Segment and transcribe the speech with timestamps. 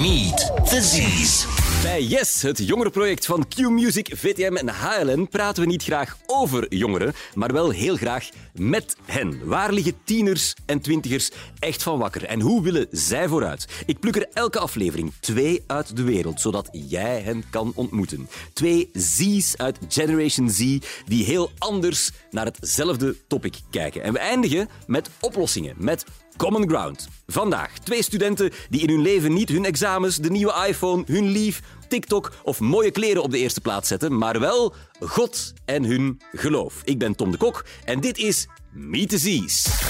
[0.00, 1.46] Meet the Z's.
[1.82, 7.12] Bij Yes, het jongerenproject van Q-Music, VTM en HLN, praten we niet graag over jongeren,
[7.34, 9.46] maar wel heel graag met hen.
[9.46, 13.66] Waar liggen tieners en twintigers echt van wakker en hoe willen zij vooruit?
[13.86, 18.28] Ik pluk er elke aflevering twee uit de wereld, zodat jij hen kan ontmoeten.
[18.52, 24.02] Twee Z's uit Generation Z die heel anders naar hetzelfde topic kijken.
[24.02, 26.04] En we eindigen met oplossingen, met
[26.36, 27.08] Common Ground.
[27.26, 31.60] Vandaag twee studenten die in hun leven niet hun examens, de nieuwe iPhone, hun lief,
[31.88, 36.80] TikTok of mooie kleren op de eerste plaats zetten, maar wel God en hun geloof.
[36.84, 39.82] Ik ben Tom de Kok en dit is Meet the Z's.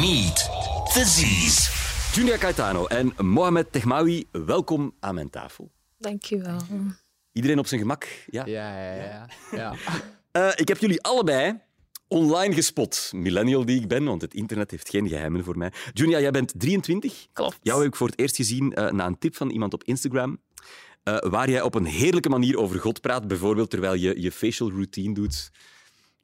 [0.00, 0.50] Meet
[0.92, 1.84] the Z's.
[2.14, 5.70] Junia Caetano en Mohamed Tehmawi, welkom aan mijn tafel.
[5.98, 6.60] Dankjewel.
[7.32, 8.08] Iedereen op zijn gemak?
[8.26, 8.46] Ja.
[8.46, 9.26] Ja, ja, ja.
[9.52, 9.74] ja.
[10.32, 11.58] Eh, ik heb jullie allebei
[12.08, 13.10] online gespot.
[13.14, 15.72] Millennial die ik ben, want het internet heeft geen geheimen voor mij.
[15.92, 17.26] Junia, jij bent 23.
[17.32, 17.58] Klopt.
[17.62, 20.38] Jou heb ik voor het eerst gezien eh, na een tip van iemand op Instagram.
[21.02, 23.28] eh, waar jij op een heerlijke manier over God praat.
[23.28, 25.50] Bijvoorbeeld terwijl je je facial routine doet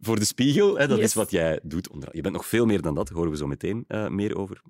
[0.01, 0.79] voor de spiegel.
[0.79, 1.06] Hè, dat Yes.
[1.06, 1.89] is wat jij doet.
[1.91, 4.37] Onder- Je bent nog veel meer dan dat, daar horen we zo meteen eh, meer
[4.37, 4.62] over.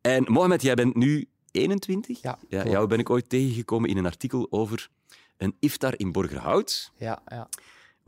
[0.00, 2.22] En Mohamed, jij bent nu 21.
[2.22, 4.88] Ja, ja, jou ben ik ooit tegengekomen in een artikel over
[5.36, 7.48] een iftar in Borgerhout ja, ja.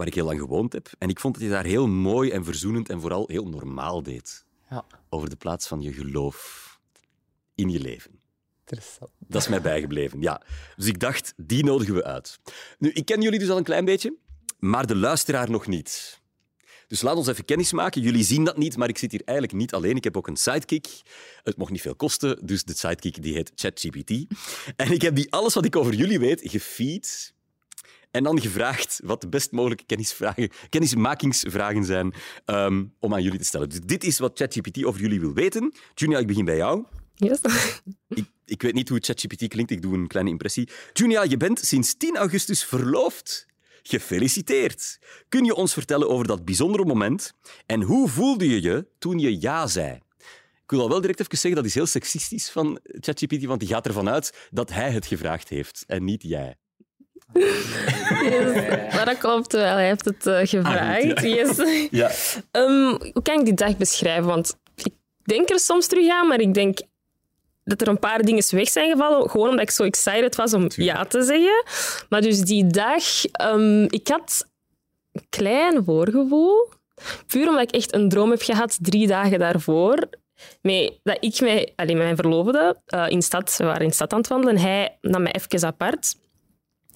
[0.01, 0.91] Waar ik heel lang gewoond heb.
[0.99, 4.45] En ik vond dat je daar heel mooi en verzoenend en vooral heel normaal deed.
[4.71, 4.85] ja.
[5.09, 6.81] Over de plaats van je geloof
[7.55, 8.21] in je leven.
[8.61, 9.11] Interessant.
[9.19, 10.43] Dat is mij bijgebleven, ja.
[10.77, 12.39] Dus ik dacht, die nodigen we uit.
[12.79, 14.17] Nu, ik ken jullie dus al een klein beetje,
[14.59, 16.21] maar de luisteraar nog niet.
[16.87, 18.03] Dus laat ons even kennis maken.
[18.03, 19.97] Jullie zien dat niet, maar ik zit hier eigenlijk niet alleen.
[19.97, 21.03] Ik heb ook een sidekick.
[21.43, 24.11] Het mocht niet veel kosten, dus de sidekick die heet ChatGPT.
[24.77, 27.35] En ik heb die alles wat ik over jullie weet gefeed
[28.11, 33.45] en dan gevraagd wat de best mogelijke kennisvragen, kennismakingsvragen zijn ehm, om aan jullie te
[33.45, 33.69] stellen.
[33.69, 35.73] Dus dit is wat ChatGPT over jullie wil weten.
[35.95, 36.85] Junia, ik begin bij jou.
[37.15, 37.41] Yes.
[38.09, 40.69] Ik, ik weet niet hoe ChatGPT klinkt, ik doe een kleine impressie.
[40.93, 43.47] Junia, je bent sinds 10 augustus verloofd.
[43.83, 44.99] Gefeliciteerd.
[45.29, 47.35] Kun je ons vertellen over dat bijzondere moment
[47.67, 50.01] en hoe voelde je je toen je ja zei?
[50.63, 53.69] Ik wil al wel direct even zeggen, dat is heel seksistisch van ChatGPT, want die
[53.69, 56.57] gaat ervan uit dat hij het gevraagd heeft en niet jij.
[57.33, 58.95] Yes.
[58.95, 59.75] Maar dat klopt wel.
[59.75, 61.15] Hij heeft het eh, gevraagd.
[61.15, 61.89] Ah, yes.
[61.91, 62.11] Ja.
[62.51, 64.25] Ehm, hoe kan ik die dag beschrijven?
[64.25, 64.93] Want ik
[65.25, 66.79] denk er soms terug aan, maar ik denk
[67.65, 69.31] dat er een paar dingen weg zijn gevallen.
[69.31, 71.65] Gewoon omdat ik zo excited was om ja te zeggen.
[72.09, 74.47] Maar dus die dag, ehm, ik had
[75.13, 76.69] een klein voorgevoel.
[77.27, 80.09] Puur omdat ik echt een droom heb gehad drie dagen daarvoor.
[80.63, 84.19] Mee, dat ik mij, alleen mijn verloofde eh, in stad, we waren in stad aan
[84.19, 84.57] het wandelen.
[84.57, 86.15] En hij nam mij even apart.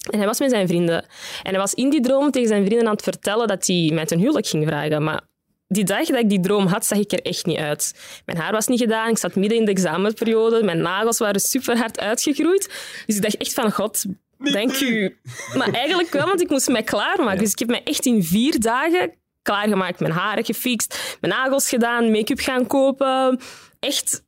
[0.09, 1.03] En hij was met zijn vrienden.
[1.43, 4.05] En hij was in die droom tegen zijn vrienden aan het vertellen dat hij mij
[4.05, 5.03] ten huwelijk ging vragen.
[5.03, 5.21] Maar
[5.67, 7.93] die dag dat ik die droom had, zag ik er echt niet uit.
[8.25, 11.77] Mijn haar was niet gedaan, ik zat midden in de examenperiode, mijn nagels waren super
[11.77, 12.73] hard uitgegroeid.
[13.05, 14.05] Dus ik dacht echt van, god,
[14.37, 15.17] dank u.
[15.53, 17.39] Maar eigenlijk wel, want ik moest mij klaarmaken.
[17.39, 19.99] Dus ik heb mij echt in vier dagen klaargemaakt.
[19.99, 23.39] Mijn haren gefixt, mijn nagels gedaan, make-up gaan kopen.
[23.85, 24.23] Echt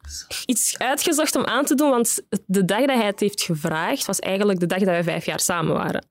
[0.45, 4.19] iets uitgezocht om aan te doen, want de dag dat hij het heeft gevraagd, was
[4.19, 6.05] eigenlijk de dag dat wij vijf jaar samen waren.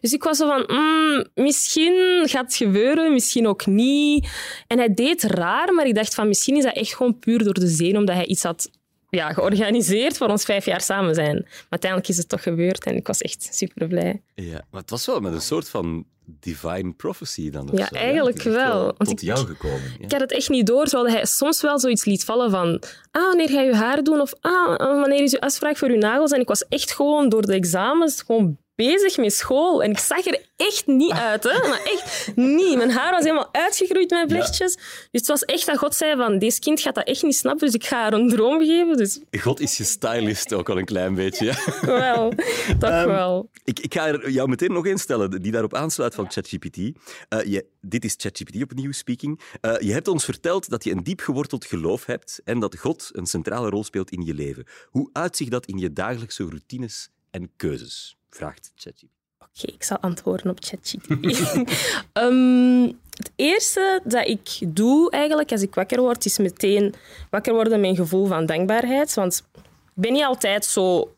[0.00, 4.28] Dus ik was zo van, mm, misschien gaat het gebeuren, misschien ook niet.
[4.66, 7.54] En hij deed raar, maar ik dacht van, misschien is dat echt gewoon puur door
[7.54, 8.70] de zin, omdat hij iets had
[9.10, 11.34] ja, georganiseerd voor ons vijf jaar samen zijn.
[11.42, 14.22] Maar uiteindelijk is het toch gebeurd en ik was echt super blij.
[14.34, 14.64] ja.
[14.70, 16.04] Maar het was wel met een soort van
[16.40, 17.70] divine prophecy dan.
[17.70, 19.80] of Ja, zo, eigenlijk wel, want Tot ik- jou gekomen.
[19.98, 20.04] Ja.
[20.04, 23.22] Ik had het echt niet door, terwijl hij soms wel zoiets liet vallen van ah,
[23.22, 24.20] wanneer ga je je haar doen?
[24.20, 26.30] Of ah, wanneer is je afspraak voor je nagels?
[26.32, 29.82] En ik was echt gewoon door de examens gewoon bezig met school.
[29.82, 31.68] En ik zag er echt niet uit, hè?
[31.68, 32.76] maar echt niet.
[32.76, 34.74] Mijn haar was helemaal uitgegroeid met vlechtjes.
[34.74, 37.66] Dus het was echt dat God zei van, deze kind gaat dat echt niet snappen,
[37.66, 38.96] dus ik ga haar een droom geven.
[38.96, 41.44] Dus God is je stylist ook al een klein beetje.
[41.44, 41.56] Ja.
[42.14, 42.32] wel,
[42.78, 43.50] toch Ehm, wel.
[43.64, 46.76] Ik, ik ga er jou meteen nog eens stellen, die daarop aansluit van ChatGPT.
[46.76, 49.40] Eh, je, dit is ChatGPT opnieuw speaking.
[49.60, 53.10] Eh, je hebt ons verteld dat je een diep geworteld geloof hebt en dat God
[53.12, 54.64] een centrale rol speelt in je leven.
[54.86, 58.18] Hoe uitzicht dat in je dagelijkse routines en keuzes?
[58.30, 59.08] Vraagt ChatGPT.
[59.38, 61.38] Oké, ik zal antwoorden op ChatGPT.
[62.12, 62.82] Ehm,
[63.16, 66.94] het eerste dat ik doe eigenlijk als ik wakker word, is meteen
[67.30, 69.14] wakker worden met een gevoel van dankbaarheid.
[69.14, 69.62] Want ik
[69.94, 71.14] ben niet altijd zo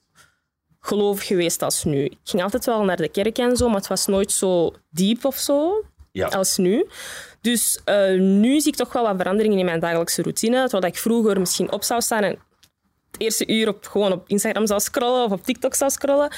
[0.81, 2.05] gelovig geweest als nu.
[2.05, 5.25] Ik ging altijd wel naar de kerk en zo, maar het was nooit zo diep
[5.25, 6.27] of zo Ja.
[6.29, 6.87] als nu.
[7.41, 10.69] Dus eh, nu zie ik toch wel wat veranderingen in mijn dagelijkse routine.
[10.69, 12.39] Terwijl ik vroeger misschien op zou staan en
[13.11, 16.33] het eerste uur op, gewoon op Instagram zou scrollen of op TikTok zou scrollen,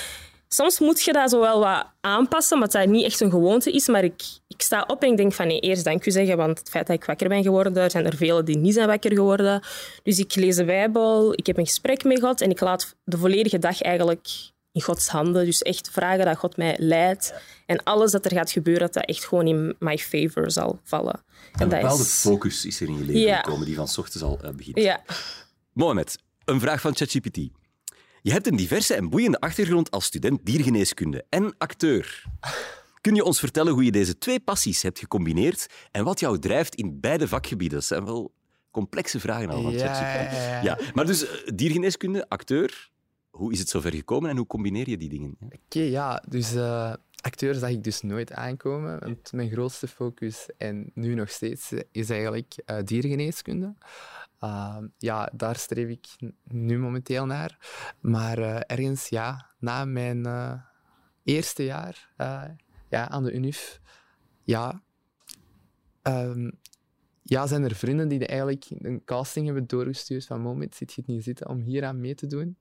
[0.55, 3.89] soms moet je dat zo wel wat aanpassen, omdat dat niet echt een gewoonte is.
[3.89, 6.59] Maar ik, ik sta op en ik denk van nee, eerst dank u zeggen, want
[6.59, 9.13] het feit dat ik wakker ben geworden, er zijn er velen die niet zijn wakker
[9.13, 9.63] geworden.
[10.03, 13.19] Dus ik lees de Bijbel, ik heb een gesprek met God en ik laat de
[13.19, 14.29] volledige dag eigenlijk
[14.73, 15.45] in Gods handen.
[15.45, 17.35] Dus echt vragen dat God mij leidt.
[17.67, 21.15] En alles dat er gaat gebeuren, dat dat echt gewoon in my favor zal vallen.
[21.15, 22.21] Een En dat bepaalde is...
[22.21, 23.37] focus is er in je leven Ja.
[23.37, 24.79] gekomen die van 's ochtends al eh, begint.
[24.79, 25.03] Ja.
[25.73, 27.39] Mohamed, een vraag van ChatGPT.
[28.25, 32.25] Je hebt een diverse en boeiende achtergrond als student diergeneeskunde en acteur.
[33.01, 36.75] Kun je ons vertellen hoe je deze twee passies hebt gecombineerd en wat jou drijft
[36.75, 37.79] in beide vakgebieden?
[37.79, 38.33] Dat zijn wel
[38.71, 40.63] complexe vragen al van Ja, ja, ja.
[40.63, 42.91] Ja, maar dus eh, diergeneeskunde, acteur.
[43.31, 45.37] Hoe is het zover gekomen en hoe combineer je die dingen?
[45.41, 46.23] Oké, ja.
[46.29, 46.93] Dus eh
[47.25, 49.01] acteur zag ik dus nooit aankomen.
[49.01, 53.75] Want mijn grootste focus, en nu nog steeds, is eigenlijk eh, diergeneeskunde.
[54.45, 56.07] Uh, ja, daar streef ik
[56.45, 57.59] nu momenteel naar.
[58.01, 60.61] Maar eh, ergens, ja, na mijn eh,
[61.23, 62.45] eerste jaar eh,
[62.89, 63.81] ja, aan de UNIF,
[64.43, 64.83] ja,
[66.03, 66.51] ehm,
[67.27, 71.11] ja, zijn er vrienden die eigenlijk een casting hebben doorgestuurd van moment, zit je het
[71.11, 72.57] niet zitten om hier aan mee te doen.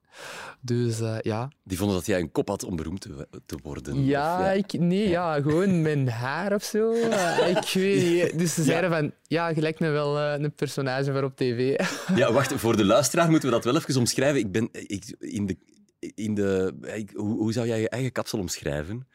[0.61, 4.03] Dus eh, ja, Die vonden dat jij een kop had om beroemd te, te worden.
[4.05, 6.91] ja, Of Ik, nee, ja, gewoon mijn haar of zo.
[6.93, 8.39] Eh, ik weet niet.
[8.39, 11.79] Dus ze zeiden van, ja, gelijk nou wel eh, een personage voor op tv.
[12.15, 14.39] Ja, wacht, voor de luisteraar moeten we dat wel even omschrijven.
[14.39, 15.57] Ik ben ik, in de.
[16.15, 19.07] In de ik- hoe, hoe zou jij je eigen kapsel omschrijven?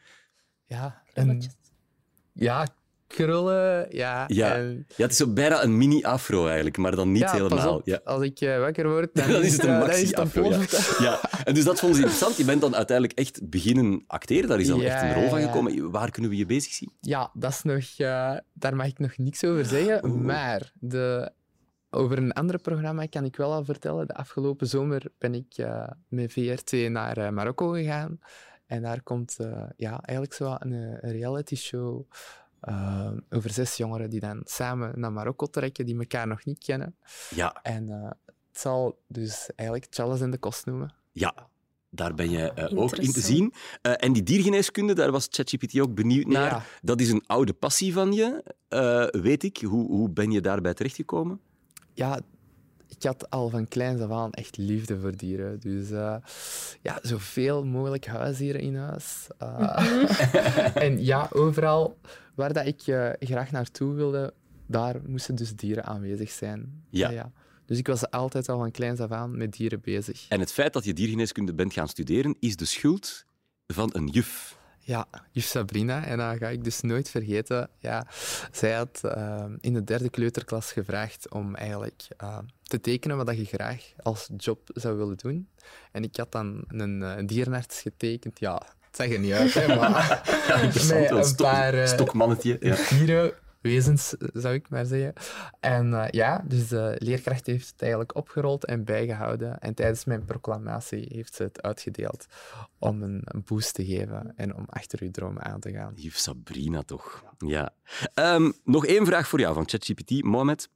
[0.65, 1.41] Ja, en,
[2.33, 2.67] ja
[3.09, 4.23] krullen, ja.
[4.27, 4.55] Ja.
[4.55, 7.75] en- Ja, het is zo bijna een mini-afro eigenlijk, maar dan niet ja, helemaal.
[7.75, 7.99] op, Ja.
[8.03, 11.03] als ik eh, wakker word, dan, Dan is het een eh, dan is het maxi-afro.
[11.05, 11.19] Ja.
[11.43, 12.37] en dus dat vonden ze interessant.
[12.37, 14.49] Je bent dan uiteindelijk echt beginnen acteren.
[14.49, 15.91] Daar is dan echt een rol van gekomen.
[15.91, 16.91] Waar kunnen we je bezig zien?
[17.01, 20.05] Ja, dat is nog, eh, daar mag ik nog niks over zeggen.
[20.05, 20.21] Oeh.
[20.21, 21.31] Maar de,
[21.89, 24.07] over een ander programma kan ik wel al vertellen.
[24.07, 25.65] De afgelopen zomer ben ik
[26.07, 28.19] met VRT naar Marokko gegaan.
[28.65, 29.37] En daar komt
[29.75, 32.01] ja, eigenlijk zo een, een reality show
[32.61, 36.95] eh, over zes jongeren die dan samen naar Marokko trekken, die elkaar nog niet kennen.
[37.29, 40.93] Ja, En eh, het zal dus eigenlijk Charles en de Kost noemen.
[41.11, 41.47] ja.
[41.91, 43.53] Daar ben je eh, ook in te zien.
[43.81, 46.51] Eh, en die diergeneeskunde, daar was ChatGPT ook benieuwd naar.
[46.51, 46.63] Ja.
[46.81, 49.57] Dat is een oude passie van je, eh, weet ik.
[49.57, 51.39] Hoe, hoe ben je daarbij terechtgekomen?
[51.93, 52.19] ja,
[52.87, 55.59] ik had al van kleins af aan echt liefde voor dieren.
[55.59, 56.15] Dus eh,
[56.81, 59.27] ja, zoveel mogelijk huisdieren in huis.
[59.37, 61.97] Eh, en ja, overal
[62.39, 64.33] waar dat ik eh, graag naartoe wilde,
[64.65, 66.83] daar moesten dus dieren aanwezig zijn.
[66.89, 67.09] Ja.
[67.09, 67.31] ja.
[67.65, 70.25] Dus ik was altijd al van kleins af aan met dieren bezig.
[70.29, 73.25] En het feit dat je diergeneeskunde bent gaan studeren, is de schuld
[73.67, 74.57] van een juf.
[74.79, 77.69] Ja, juf Sabrina, en dat ga ik dus nooit vergeten.
[77.79, 78.07] Ja,
[78.51, 83.37] zij had eh, in de derde kleuterklas gevraagd om eigenlijk eh, te tekenen wat dat
[83.37, 85.49] je graag als job zou willen doen.
[85.91, 88.39] En ik had dan een dierenarts getekend.
[88.39, 90.21] Ja, het zag er niet uit, hè, maar
[90.63, 92.57] Interessant, een Stok- paar eh, stokmannetje.
[92.59, 92.75] Ja.
[92.89, 95.13] dierenwezens, zou ik maar zeggen.
[95.59, 99.59] En eh, ja, dus de leerkracht heeft het eigenlijk opgerold en bijgehouden.
[99.59, 102.25] En tijdens mijn proclamatie heeft ze het uitgedeeld
[102.79, 105.93] om een boost te geven en om achter uw droom aan te gaan.
[105.95, 107.23] Juf Sabrina, toch?
[107.37, 107.73] Ja.
[108.13, 110.23] Ehm, nog één vraag voor jou van ChatGPT.
[110.23, 110.69] Mohamed,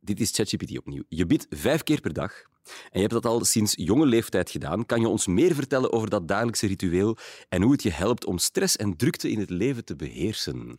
[0.00, 1.02] dit is ChatGPT opnieuw.
[1.08, 2.32] Je bidt vijf keer per dag.
[2.66, 4.86] En je hebt dat al sinds jonge leeftijd gedaan.
[4.86, 7.16] Kan je ons meer vertellen over dat dagelijkse ritueel
[7.48, 10.76] en hoe het je helpt om stress en drukte in het leven te beheersen?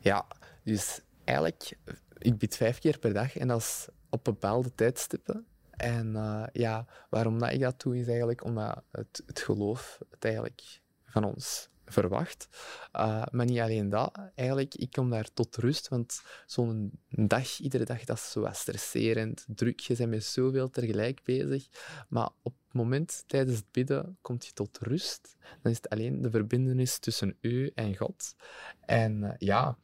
[0.00, 0.26] Ja,
[0.64, 1.76] dus eigenlijk,
[2.18, 5.46] ik bid vijf keer per dag en dat is op bepaalde tijdstippen.
[5.70, 10.24] En eh, ja, waarom dat ik dat doe, is eigenlijk omdat het, het geloof het
[10.24, 12.48] eigenlijk van ons verwacht.
[12.92, 17.84] Eh, maar niet alleen dat, eigenlijk, ik kom daar tot rust, want zo'n dag, iedere
[17.84, 21.68] dag, dat is zo stresserend, druk, je bent met zoveel tegelijk bezig.
[22.08, 25.36] Maar op het moment, tijdens het bidden, kom je tot rust.
[25.62, 28.34] Dan is het alleen de verbindenis tussen u en God.
[28.80, 29.78] En eh, ja,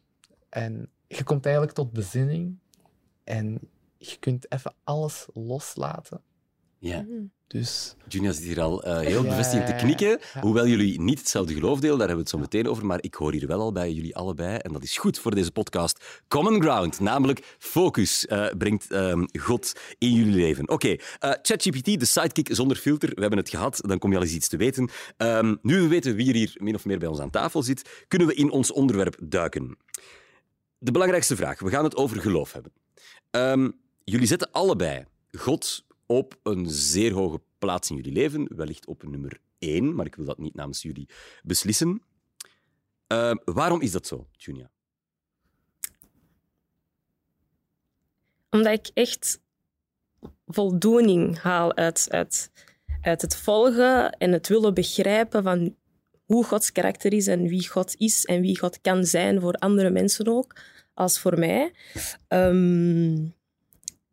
[0.48, 2.58] en je komt eigenlijk tot bezinning
[3.24, 3.60] en
[3.98, 6.22] je kunt even alles loslaten.
[6.80, 7.04] Ja.
[7.46, 10.08] Dus Junia zit hier al eh, heel Ja, bevestigend te ja, knikken.
[10.34, 10.40] ja.
[10.40, 12.86] Hoewel jullie niet hetzelfde geloof delen, daar hebben we het zo meteen over.
[12.86, 14.56] Maar ik hoor hier wel al bij jullie allebei.
[14.56, 16.22] En dat is goed voor deze podcast.
[16.28, 20.68] Common ground, namelijk focus, eh, brengt ehm, God in jullie leven.
[20.68, 23.08] Oké, eh, ChatGPT, de sidekick zonder filter.
[23.14, 24.90] We hebben het gehad, dan kom je al eens iets te weten.
[25.16, 28.04] Ehm, nu we weten wie er hier min of meer bij ons aan tafel zit,
[28.08, 29.76] kunnen we in ons onderwerp duiken.
[30.78, 32.72] De belangrijkste vraag, we gaan het over geloof hebben.
[33.30, 33.70] Ehm,
[34.04, 35.04] jullie zetten allebei
[35.38, 40.14] God op een zeer hoge plaats in jullie leven, wellicht op nummer één, maar ik
[40.14, 41.08] wil dat niet namens jullie
[41.42, 42.02] beslissen.
[43.06, 44.70] Ehm, waarom is dat zo, Junia?
[48.50, 49.40] Omdat ik echt
[50.46, 52.50] voldoening haal uit, uit,
[53.00, 55.76] uit het volgen en het willen begrijpen van
[56.24, 59.90] hoe Gods karakter is en wie God is en wie God kan zijn voor andere
[59.90, 60.56] mensen ook,
[60.94, 61.72] als voor mij.
[62.28, 63.26] Ehm,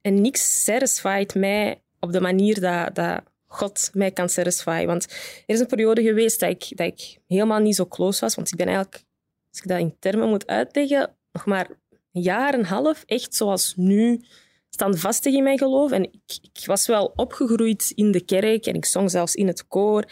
[0.02, 4.86] en niks satisfied mij op de manier dat, dat God mij kan satisfyen.
[4.86, 5.04] Want
[5.46, 8.36] er is een periode geweest dat ik, dat ik helemaal niet zo close was.
[8.36, 9.04] Want ik ben eigenlijk,
[9.50, 11.70] als ik dat in termen moet uitleggen, nog maar
[12.14, 14.22] een jaar en een half echt zoals nu
[14.70, 15.92] standvastig in mijn geloof.
[15.92, 19.68] En ik, ik was wel opgegroeid in de kerk en ik zong zelfs in het
[19.68, 20.04] koor.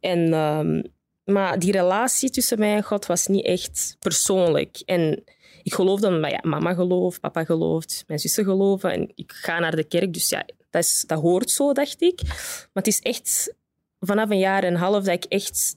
[0.00, 0.82] En, ehm,
[1.24, 4.82] maar die relatie tussen mij en God was niet echt persoonlijk.
[4.84, 5.24] En
[5.62, 8.92] ik geloofde dat ja, mama gelooft, papa gelooft, mijn zussen geloven.
[8.92, 12.22] En ik ga naar de kerk, dus ja, dat, is, dat hoort zo, dacht ik.
[12.24, 13.54] Maar het is echt
[14.00, 15.76] vanaf een jaar en een half dat ik echt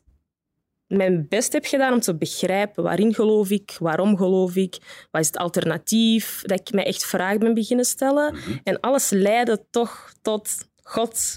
[0.87, 4.77] mijn best heb gedaan om te begrijpen waarin geloof ik, waarom geloof ik,
[5.11, 8.33] wat is het alternatief, dat ik mij echt vragen ben beginnen stellen.
[8.33, 8.57] Mhm.
[8.63, 11.35] En alles leidde toch tot God.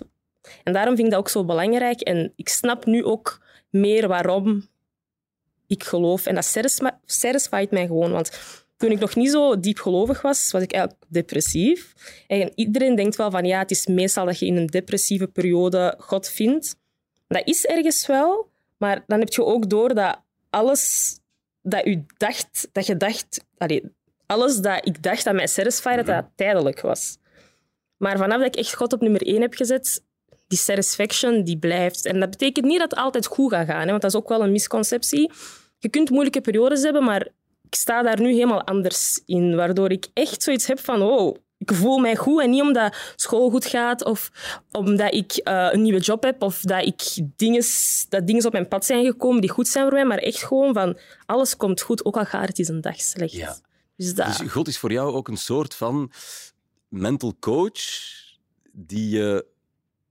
[0.63, 2.01] En daarom vind ik dat ook zo belangrijk.
[2.01, 4.69] En ik snap nu ook meer waarom
[5.67, 6.27] ik geloof.
[6.27, 6.57] En dat
[7.05, 8.11] satisfied mij gewoon.
[8.11, 8.31] Want
[8.79, 11.95] toen ik nog niet zo diep gelovig was, was ik eigenlijk depressief.
[12.27, 15.95] En iedereen denkt wel van ja, het is meestal dat je in een depressieve periode
[15.99, 16.77] God vindt.
[17.27, 21.15] Dat is ergens wel, maar dan heb je ook door dat alles
[21.63, 23.83] dat u dacht, dat je dacht, allee,
[24.27, 27.19] alles dat ik dacht dat mij satisfied, dat dat tijdelijk was.
[27.97, 30.03] Maar vanaf dat ik echt God op nummer één heb gezet,
[30.47, 32.07] die satisfaction die blijft.
[32.07, 34.29] En dat betekent niet dat het altijd goed gaat gaan, hè, want dat is ook
[34.29, 35.31] wel een misconceptie.
[35.79, 37.29] Je kunt moeilijke periodes hebben, maar
[37.71, 41.73] ik sta daar nu helemaal anders in, waardoor ik echt zoiets heb van, oh, ik
[41.73, 44.31] voel mij goed en niet omdat school goed gaat of
[44.71, 47.65] omdat ik eh, een nieuwe job heb of dat, ik dingen,
[48.09, 50.75] dat dingen op mijn pad zijn gekomen die goed zijn voor mij, maar echt gewoon
[50.75, 53.33] van, alles komt goed, ook al gaat het eens een dag slecht.
[53.33, 53.59] Ja.
[53.97, 54.27] Dus dat...
[54.27, 56.13] Dus God is voor jou ook een soort van
[56.89, 57.81] mental coach
[58.73, 59.47] die je,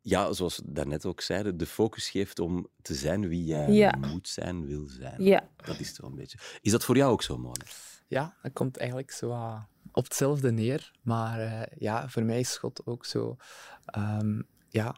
[0.09, 3.95] ja, zoals we daarnet ook zeiden, de focus geeft om te zijn wie jij Ja.
[3.97, 5.23] moet zijn, wil zijn.
[5.23, 5.49] Ja.
[5.65, 6.37] Dat is het wel een beetje.
[6.61, 7.65] Is dat voor jou ook zo, Mona?
[8.07, 10.91] Ja, dat komt eigenlijk zo ah, op hetzelfde neer.
[11.01, 13.37] Maar eh, ja, voor mij is God ook zo.
[13.85, 14.95] ehm, ja.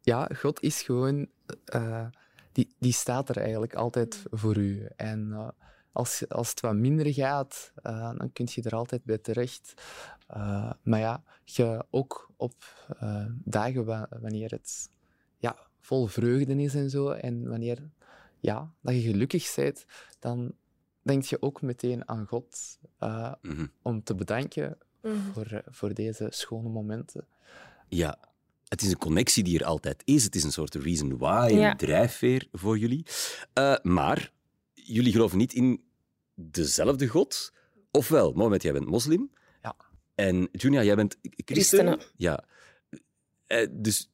[0.00, 1.28] ja, God is gewoon.
[1.64, 2.06] eh,
[2.52, 4.88] die, die staat er eigenlijk altijd voor u.
[4.96, 5.48] En eh,
[5.94, 9.74] als, als het wat minder gaat, eh, dan kun je er altijd bij terecht.
[10.26, 12.54] Eh, maar ja, je ook op
[12.98, 14.88] eh, dagen wa- wanneer het
[15.38, 17.78] ja, vol vreugde is en zo, en wanneer
[18.40, 19.84] ja, dat je gelukkig bent,
[20.18, 20.52] dan
[21.02, 23.66] denk je ook meteen aan God eh, Mhm.
[23.82, 25.16] om te bedanken Mhm.
[25.32, 27.26] voor, voor deze schone momenten.
[27.88, 28.18] Ja,
[28.68, 30.24] het is een connectie die er altijd is.
[30.24, 31.70] Het is een soort reason why, Ja.
[31.70, 33.06] een drijfveer voor jullie.
[33.52, 34.32] Eh, maar
[34.86, 35.84] jullie geloven niet in
[36.34, 37.52] dezelfde God.
[37.90, 39.30] Ofwel, Mohamed, jij bent moslim.
[39.62, 39.76] Ja.
[40.14, 41.44] En Junia, jij bent christen.
[41.44, 41.98] Christenen.
[42.16, 42.44] Ja.
[43.46, 44.10] Eh, dus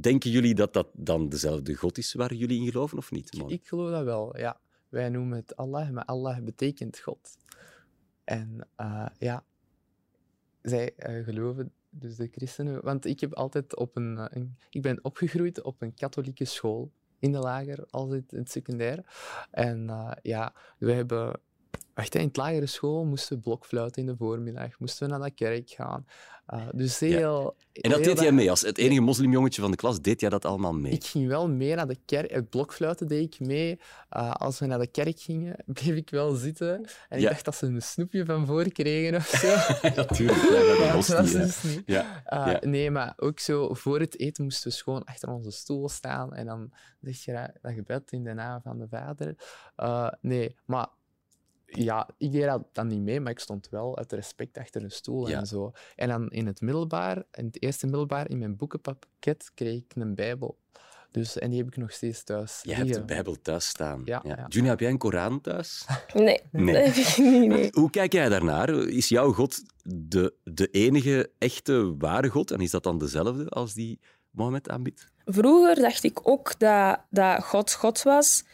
[0.00, 3.42] denken jullie dat dat dan dezelfde God is waar jullie in geloven, of niet?
[3.46, 4.60] Ik geloof dat wel, ja.
[4.88, 7.36] Wij noemen het Allah, maar Allah betekent God.
[8.24, 9.44] En eh, ja,
[10.62, 12.84] zij eh, geloven, dus de christenen...
[12.84, 14.56] Want ik heb altijd op een, een...
[14.70, 16.92] Ik ben opgegroeid op een katholieke school.
[17.26, 19.04] In de lager, als in het secundair.
[19.50, 21.40] En eh, ja, we hebben...
[21.96, 24.78] Wacht, in het lagere school moesten we blokfluiten in de voormiddag.
[24.78, 26.06] Moesten we naar de kerk gaan.
[26.46, 27.56] Eh, dus heel...
[27.72, 28.50] En dat deed jij mee.
[28.50, 30.92] Als het enige moslimjongetje van de klas deed jij dat allemaal mee.
[30.92, 32.30] ik ging wel mee naar de kerk.
[32.30, 33.80] Het blokfluiten deed ik mee.
[34.16, 36.84] Uh, als we naar de kerk gingen, bleef ik wel zitten.
[37.08, 37.26] En Ja.
[37.28, 39.46] ik dacht dat ze een snoepje van voor kregen of zo.
[39.96, 40.78] Natuurlijk.
[40.78, 41.82] Ja, was dat was niet, dus niet.
[41.86, 42.22] Ja.
[42.32, 42.68] Uh, Ja.
[42.68, 46.34] Nee, maar ook zo voor het eten moesten we gewoon achter onze stoel staan.
[46.34, 49.34] En dan zeg je dat, gebed in de naam van de vader.
[50.20, 50.88] Nee, maar
[51.66, 54.90] ja, ik deed dat dan niet mee, maar ik stond wel uit respect achter een
[54.90, 55.38] stoel Ja.
[55.38, 55.72] en zo.
[55.96, 60.14] En dan in het middelbaar, in het eerste middelbaar, in mijn boekenpakket kreeg ik een
[60.14, 60.58] Bijbel.
[61.10, 62.60] Dus, en die heb ik nog steeds thuis.
[62.62, 63.04] Je hebt de.
[63.04, 64.02] Bijbel thuis staan.
[64.04, 64.64] Ja, ja.
[64.64, 65.86] Heb jij een Koran thuis?
[66.14, 66.74] Nee, Nee.
[66.74, 67.48] dat heb ik niet.
[67.48, 67.68] Nee.
[67.80, 68.70] Hoe kijk jij daarnaar?
[68.70, 72.50] Is jouw God de, de enige echte ware God?
[72.50, 75.06] En is dat dan dezelfde als die Mohammed aanbiedt?
[75.24, 78.44] Vroeger dacht ik ook dat, dat God God was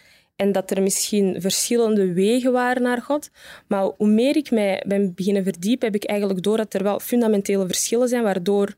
[0.42, 3.30] en dat er misschien verschillende wegen waren naar God.
[3.66, 7.00] Maar hoe meer ik mij ben beginnen verdiepen, heb ik eigenlijk door dat er wel
[7.00, 8.74] fundamentele verschillen zijn, waardoor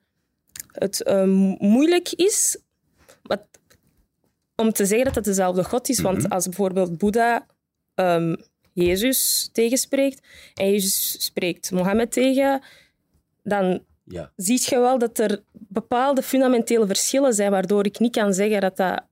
[0.73, 1.25] het eh,
[1.59, 2.59] moeilijk is
[3.23, 3.47] wat-
[4.57, 6.01] om te zeggen dat het dezelfde God is.
[6.01, 7.47] Want als bijvoorbeeld Boeddha
[7.95, 8.35] ehm,
[8.73, 12.63] Jezus tegenspreekt en Jezus spreekt Mohammed tegen,
[13.43, 14.33] dan Ja.
[14.37, 18.77] zie je wel dat er bepaalde fundamentele verschillen zijn, waardoor ik niet kan zeggen dat
[18.77, 19.03] dat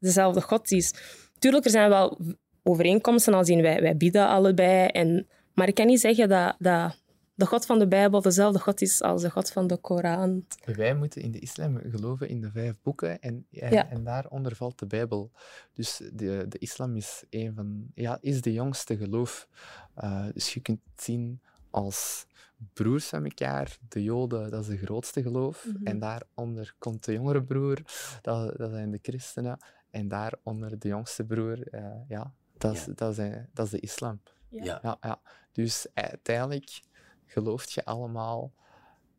[0.00, 0.94] dezelfde God is.
[1.42, 2.18] Tuurlijk, er zijn wel
[2.62, 7.02] overeenkomsten, als in wij, wij bieden allebei, en, maar ik kan niet zeggen dat, dat,
[7.34, 10.46] de God van de Bijbel dezelfde God is als de God van de Koran.
[10.64, 13.88] Wij moeten in de islam geloven in de vijf boeken en, en, Ja.
[13.90, 15.30] en daaronder valt de Bijbel.
[15.74, 19.48] Dus de, de islam is, een van, ja, is de jongste geloof.
[19.94, 22.26] Eh, dus je kunt het zien als
[22.72, 23.78] broers van elkaar.
[23.88, 25.66] De Joden, dat is de grootste geloof.
[25.66, 25.86] Mhm.
[25.86, 27.78] En daaronder komt de jongere broer,
[28.22, 29.58] dat, dat zijn de christenen.
[29.92, 32.92] En daaronder de jongste broer, eh, ja, dat is, Ja.
[32.94, 34.20] Dat, is, dat is de islam.
[34.48, 34.78] Ja.
[34.82, 35.20] Ja, ja.
[35.52, 36.80] Dus uiteindelijk
[37.26, 38.52] gelooft je allemaal,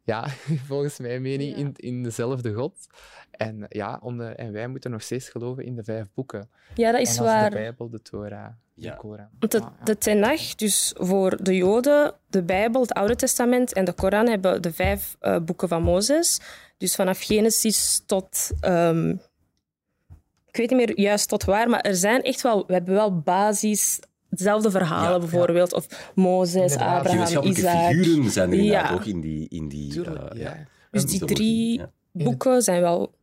[0.03, 0.27] ja,
[0.67, 1.57] volgens mijn mening, Ja.
[1.57, 2.87] in, in dezelfde God.
[3.31, 6.49] En, ja, om de, en wij moeten nog steeds geloven in de vijf boeken.
[6.75, 7.49] Ja, dat is dat waar.
[7.49, 8.91] de Bijbel, de Torah, Ja.
[8.91, 9.29] de Koran.
[9.39, 9.73] Want de, ja.
[9.83, 14.61] de Tenach, dus voor de Joden, de Bijbel, het Oude Testament en de Koran hebben
[14.61, 16.39] de vijf eh, boeken van Mozes.
[16.77, 18.51] Dus vanaf Genesis tot.
[18.59, 19.15] ehm,
[20.53, 22.63] ik weet niet meer juist tot waar, maar er zijn echt wel.
[22.67, 23.99] We hebben wel basis.
[24.29, 25.73] Dezelfde verhalen Ja, bijvoorbeeld.
[25.73, 26.97] Of Mozes, Inderdaad.
[27.07, 27.93] Abraham, Isaac.
[27.93, 28.95] figuren zijn er inderdaad Ja.
[28.95, 29.49] ook in die...
[29.49, 30.67] In die Tuurlijk, eh, ja.
[30.91, 31.91] Dus die drie ja.
[32.11, 33.13] boeken zijn wel.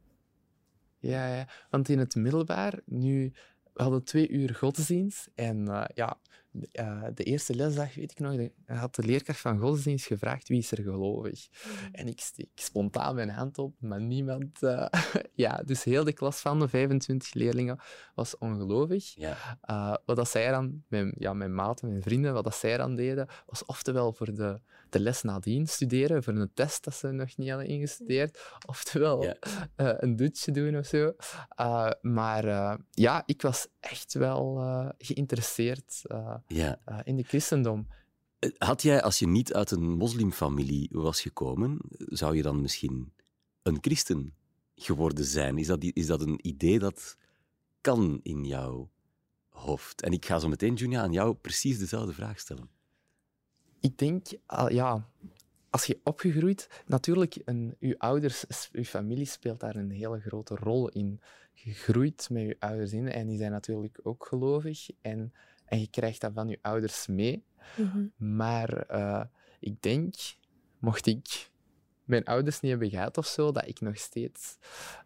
[0.99, 3.33] Ja, ja, want in het middelbaar, nu,
[3.73, 5.29] we hadden twee uur godsdienst.
[5.35, 6.19] En eh, ja,
[6.51, 10.59] de, de eerste lesdag, weet ik nog, de, had de leerkracht van godsdienst gevraagd wie
[10.59, 11.49] is er gelovig.
[11.93, 14.63] En ik steek spontaan mijn hand op, maar niemand...
[14.63, 14.87] eh,
[15.35, 17.79] ja, dus heel de klas van de 25 leerlingen
[18.15, 19.15] was ongelovig.
[19.15, 19.37] Ja.
[19.61, 22.97] Eh, wat dat zij dan, mijn, ja, mijn maten, mijn vrienden, wat dat zij dan
[22.97, 24.61] deden, was oftewel voor de,
[24.93, 29.37] de les nadien studeren, voor een test dat ze nog niet hadden ingestudeerd, oftewel Ja.
[29.77, 31.13] eh, een dutje doen of zo.
[31.49, 34.59] Eh, maar eh, ja, ik was echt wel
[34.99, 36.03] geïnteresseerd
[36.47, 36.79] ja.
[37.05, 37.87] in de christendom.
[38.59, 43.13] Had jij, als je niet uit een moslimfamilie was gekomen, zou je dan misschien
[43.63, 44.35] een christen
[44.75, 45.59] geworden zijn?
[45.59, 47.17] Is dat, is dat een idee dat
[47.81, 48.91] kan in jouw
[49.49, 50.03] hoofd?
[50.03, 52.69] En ik ga zo meteen, Junia, aan jou precies dezelfde vraag stellen.
[53.81, 55.09] Ik denk, ah, ja,
[55.71, 60.89] als je opgegroeid, natuurlijk, een, je ouders, je familie speelt daar een hele grote rol
[60.89, 61.21] in.
[61.53, 65.33] Je groeit met je ouders in en die zijn natuurlijk ook gelovig en,
[65.65, 67.45] en je krijgt dat van je ouders mee.
[68.17, 69.25] Maar eh,
[69.61, 70.15] ik denk,
[70.79, 71.51] mocht ik
[72.05, 74.59] mijn ouders niet hebben gehad of zo, dat ik nog steeds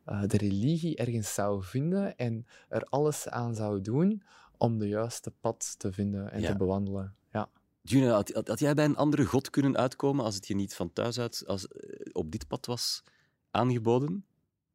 [0.04, 4.22] eh, de religie ergens zou vinden en er alles aan zou doen
[4.58, 6.50] om de juiste pad te vinden en Ja.
[6.50, 7.14] te bewandelen.
[7.32, 7.48] Ja.
[7.86, 11.18] Junia, had, jij bij een andere god kunnen uitkomen als het je niet van thuis
[11.18, 13.02] uit als, eh, op dit pad was
[13.50, 14.26] aangeboden?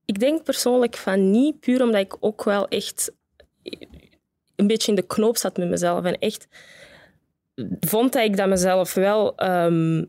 [0.05, 3.11] Ik denk persoonlijk van niet, puur omdat ik ook wel echt
[4.55, 6.05] een beetje in de knoop zat met mezelf.
[6.05, 6.47] En echt
[7.79, 9.35] vond ik dat mezelf wel...
[9.35, 10.05] ehm,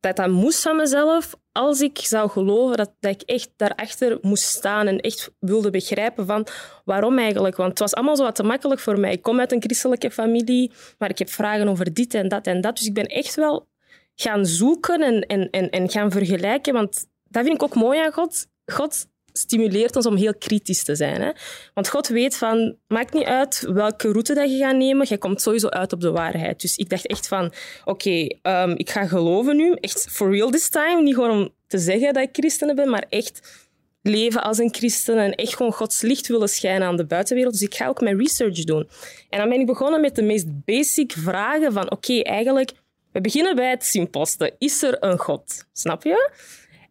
[0.00, 4.86] dat dat moest van mezelf als ik zou geloven dat, ik echt daarachter moest staan
[4.86, 6.46] en echt wilde begrijpen van
[6.84, 7.56] waarom eigenlijk.
[7.56, 9.12] Want het was allemaal zo wat te makkelijk voor mij.
[9.12, 12.60] Ik kom uit een christelijke familie, maar ik heb vragen over dit en dat en
[12.60, 12.76] dat.
[12.76, 13.68] Dus ik ben echt wel
[14.14, 16.72] gaan zoeken en, en, en, en gaan vergelijken.
[16.72, 18.46] Want dat vind ik ook mooi aan God.
[18.66, 21.20] God stimuleert ons om heel kritisch te zijn.
[21.22, 21.30] Hè?
[21.74, 25.40] Want God weet van, maakt niet uit welke route dat je gaat nemen, je komt
[25.40, 26.60] sowieso uit op de waarheid.
[26.60, 27.52] Dus ik dacht echt van,
[27.84, 31.02] oké, ehm, ik ga geloven nu, echt for real this time.
[31.02, 33.64] Niet gewoon om te zeggen dat ik christen ben, maar echt
[34.06, 37.52] leven als een christen en echt gewoon Gods licht willen schijnen aan de buitenwereld.
[37.52, 38.88] Dus ik ga ook mijn research doen.
[39.30, 42.72] En dan ben ik begonnen met de meest basic vragen van, oké, eigenlijk,
[43.12, 44.54] we beginnen bij het simpelste.
[44.58, 45.66] Is er een God?
[45.72, 46.30] Snap je?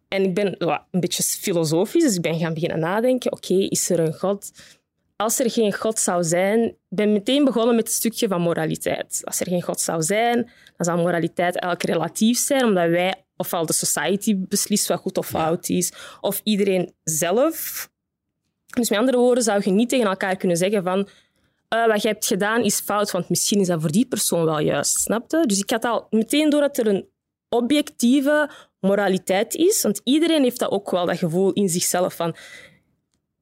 [0.08, 0.54] En ik ben
[0.90, 3.32] een beetje filosofisch, dus ik ben gaan beginnen nadenken.
[3.32, 4.50] Oké, is er een God?
[5.16, 6.60] Als er geen God zou zijn...
[6.64, 9.20] Ik ben meteen begonnen met het stukje van moraliteit.
[9.24, 10.36] Als er geen God zou zijn,
[10.76, 15.26] dan zou moraliteit eigenlijk relatief zijn, omdat wij, ofwel de society beslist wat goed of
[15.26, 17.88] fout is, of iedereen zelf.
[18.66, 21.08] Dus met andere woorden zou je niet tegen elkaar kunnen zeggen van
[21.68, 24.58] eh, wat je hebt gedaan is fout, want misschien is dat voor die persoon wel
[24.58, 25.44] juist, snapte?
[25.46, 27.08] Dus ik had al meteen door dat er een
[27.48, 28.50] objectieve
[28.86, 32.36] moraliteit is, want iedereen heeft dat ook wel, dat gevoel in zichzelf van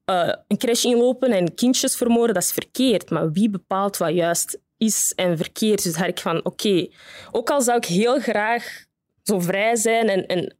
[0.05, 3.09] eh, een crash inlopen en kindjes vermoorden, dat is verkeerd.
[3.09, 5.83] Maar wie bepaalt wat juist is en verkeerd?
[5.83, 6.87] Dus daar ik van, oké,
[7.31, 8.85] ook al zou ik heel graag
[9.23, 10.55] zo vrij zijn en, en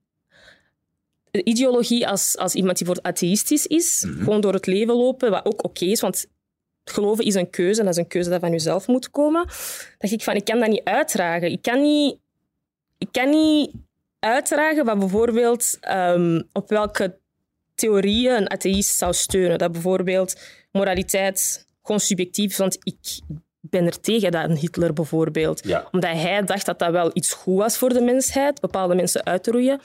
[1.31, 5.45] de ideologie als, als iemand die voor atheïstisch is, gewoon door het leven lopen, wat
[5.45, 6.25] ook oké is, want
[6.83, 9.45] geloven is een keuze en dat is een keuze dat van jezelf moet komen.
[9.97, 11.51] dacht ik van, ik kan dat niet uitdragen.
[11.51, 12.17] Ik kan niet,
[12.97, 13.71] ik kan niet
[14.25, 17.17] uitdragen wat bijvoorbeeld ehm, op welke
[17.75, 19.57] theorieën een atheïst zou steunen.
[19.57, 20.35] Dat bijvoorbeeld
[20.71, 23.19] moraliteit gewoon subjectief is, want ik
[23.59, 25.67] ben er tegen dat een Hitler bijvoorbeeld.
[25.67, 25.87] Ja.
[25.91, 29.43] Omdat hij dacht dat dat wel iets goed was voor de mensheid, bepaalde mensen uit
[29.43, 29.79] te roeien.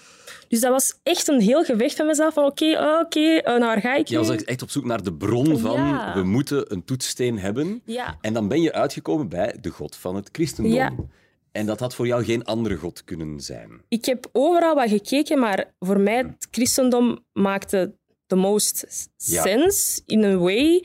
[0.48, 3.60] Dus dat was echt een heel gevecht van mezelf van oké, eh, oké, eh, naar
[3.60, 6.14] waar ga ik Je was echt op zoek naar de bron van Ja.
[6.14, 7.82] we moeten een toetssteen hebben.
[7.84, 8.16] Ja.
[8.20, 11.10] En dan ben je uitgekomen bij de god van het christendom.
[11.52, 13.82] En dat had voor jou geen andere god kunnen zijn.
[13.88, 17.94] Ik heb overal wat gekeken, maar voor mij het christendom maakte
[18.26, 19.42] the most Ja.
[19.42, 20.84] sense in a way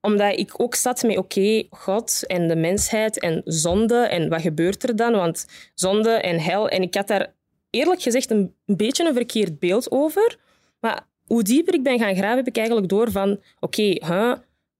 [0.00, 4.82] omdat ik ook zat met, oké, God en de mensheid en zonde en wat gebeurt
[4.82, 5.12] er dan?
[5.12, 6.68] Want zonde en hel.
[6.68, 7.34] En ik had daar
[7.70, 10.38] eerlijk gezegd een, een beetje een verkeerd beeld over.
[10.80, 14.32] Maar hoe dieper ik ben gaan graven, heb ik eigenlijk door van, oké, huh,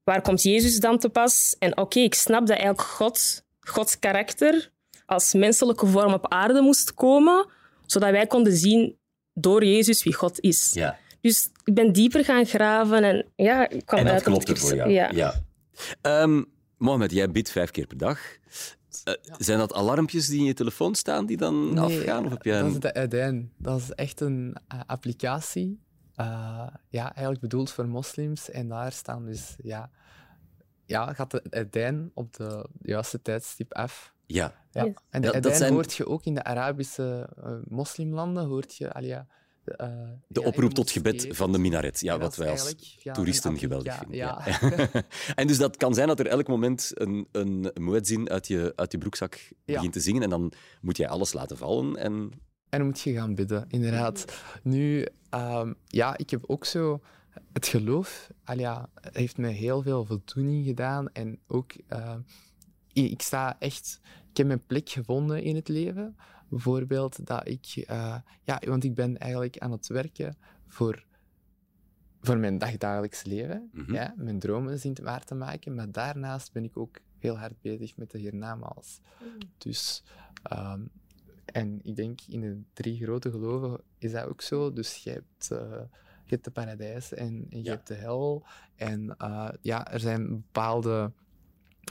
[0.04, 1.56] waar komt Jezus dan te pas?
[1.58, 4.70] En oké, ik snap dat eigenlijk God, Gods karakter
[5.06, 7.48] als menselijke vorm op aarde moest komen,
[7.86, 8.96] zodat wij konden zien
[9.32, 10.72] door Jezus wie God is.
[10.72, 10.98] Ja.
[11.20, 14.58] Dus ik ben dieper gaan graven en ja, ik kwam En dat uit op het
[14.58, 14.90] voor jou.
[14.90, 15.34] Ja.
[16.00, 16.42] Ehm,
[16.78, 18.18] Mohamed, jij bidt vijf keer per dag.
[19.04, 22.24] Eh, Zijn dat alarmpjes die in je telefoon staan die dan afgaan?
[22.24, 23.52] Of heb jij dat is de Uitein.
[23.58, 25.80] Dat is echt een eh, applicatie.
[26.14, 28.50] eh, ja, eigenlijk bedoeld voor moslims.
[28.50, 29.90] En daar staan dus, ja,
[30.84, 34.14] ja gaat de Uitein op de juiste tijdstip af.
[34.26, 34.54] Ja.
[34.70, 34.84] Ja.
[34.84, 34.94] Yes.
[35.10, 38.92] En de Ja, dat zijn- hoort je ook in de Arabische eh, moslimlanden, hoort je,
[38.92, 39.26] al ja,
[39.64, 39.86] eh,
[40.28, 42.00] De ja, oproep tot gebed van de minaret.
[42.00, 42.74] Ja, wat wij als
[43.12, 44.16] toeristen geweldig vinden.
[44.16, 44.46] Ja.
[45.34, 48.92] en dus dat kan zijn dat er elk moment een, een muezzin uit je, uit
[48.92, 51.96] je broekzak begint te zingen en dan moet jij alles laten vallen.
[51.96, 52.30] En...
[52.68, 54.24] En dan moet je gaan bidden, inderdaad.
[54.62, 57.00] Nu, ehm, ja, ik heb ook zo...
[57.52, 61.08] Het geloof al ja, heeft me heel veel voldoening gedaan.
[61.12, 62.14] En ook, eh,
[63.04, 64.00] ik sta echt...
[64.30, 66.16] Ik heb mijn plek gevonden in het leven.
[66.48, 67.66] Bijvoorbeeld dat ik...
[67.86, 71.04] eh, ja, want ik ben eigenlijk aan het werken voor,
[72.20, 73.68] voor mijn dagdagelijks leven.
[73.72, 73.92] Mhm.
[73.94, 75.74] ja, mijn dromen zien waar te maken.
[75.74, 79.00] Maar daarnaast ben ik ook heel hard bezig met de hiernamaals.
[79.58, 80.02] Dus...
[80.42, 80.80] ehm,
[81.46, 84.72] en ik denk in de drie grote geloven is dat ook zo.
[84.72, 85.80] Dus je hebt, eh,
[86.24, 87.70] je hebt de paradijs en, en je Ja.
[87.70, 88.44] hebt de hel.
[88.76, 91.12] En eh, ja, er zijn bepaalde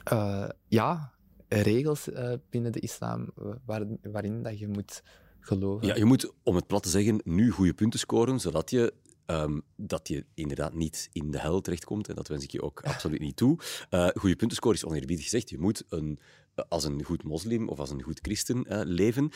[0.03, 1.13] eh, ja,
[1.47, 3.29] regels eh, binnen de islam
[3.65, 5.03] waar, waarin dat je moet
[5.39, 5.87] geloven.
[5.87, 8.93] Ja, je moet, om het plat te zeggen, nu goede punten scoren, zodat je,
[9.25, 12.07] ehm, dat je inderdaad niet in de hel terechtkomt.
[12.07, 13.57] En dat wens ik je ook absoluut niet toe.
[13.89, 15.49] Eh goede punten scoren is oneerbiedig gezegd.
[15.49, 16.19] Je moet een,
[16.67, 19.31] als een goed moslim of als een goed christen leven.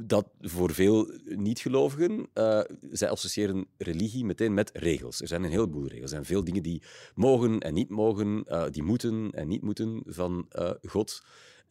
[0.00, 5.20] Dat voor veel niet-gelovigen, eh, zij associëren religie meteen met regels.
[5.20, 6.02] Er zijn een heleboel regels.
[6.02, 6.82] Er zijn veel dingen die
[7.14, 11.22] mogen en niet mogen, eh, die moeten en niet moeten van eh, God.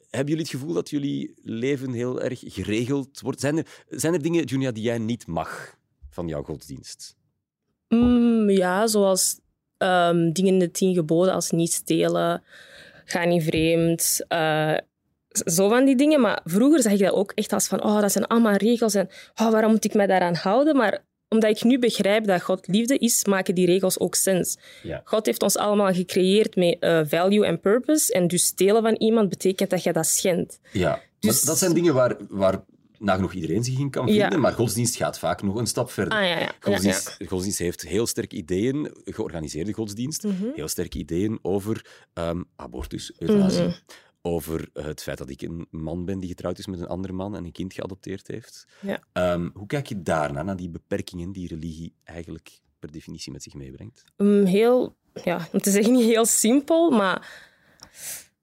[0.10, 3.40] Hebben jullie het gevoel dat jullie leven heel erg geregeld wordt?
[3.40, 5.78] Zijn er, zijn er dingen, Junia, die jij niet mag
[6.10, 7.16] van jouw godsdienst?
[7.88, 9.40] Mm, ja, zoals
[9.78, 12.44] ehm, dingen in de tien geboden als niet stelen,
[13.06, 14.26] ga niet vreemd,
[15.30, 16.22] zo van die dingen.
[16.22, 19.10] Maar vroeger zag ik dat ook echt als van, oh, dat zijn allemaal regels en
[19.36, 20.76] oh, waarom moet ik mij daaraan houden?
[20.76, 24.58] Maar omdat ik nu begrijp dat God liefde is, maken die regels ook sens.
[24.84, 25.02] Ja.
[25.04, 28.13] God heeft ons allemaal gecreëerd met eh, value en purpose.
[28.13, 30.60] En dus stelen van iemand betekent dat je dat schendt.
[30.72, 32.63] Ja, Dus- dat zijn dingen waar, waar
[33.00, 34.22] nagenoeg iedereen zich in kan Ja.
[34.22, 36.18] vinden, maar godsdienst gaat vaak nog een stap verder.
[36.18, 36.40] Ah ja, ja.
[36.40, 40.46] ja, Godsdienst, godsdienst heeft heel sterke ideeën, georganiseerde godsdienst, Mhm.
[40.56, 43.72] heel sterke ideeën over ehm, abortus, euthanasie, Mhm.
[44.28, 47.36] Over het feit dat ik een man ben die getrouwd is met een andere man
[47.36, 48.66] en een kind geadopteerd heeft.
[48.82, 49.00] Ja.
[49.13, 53.54] Ehm, hoe kijk je daarna, naar die beperkingen die religie eigenlijk per definitie met zich
[53.54, 54.04] meebrengt?
[54.18, 57.46] Mm, heel, ja, om te zeggen niet heel simpel, maar...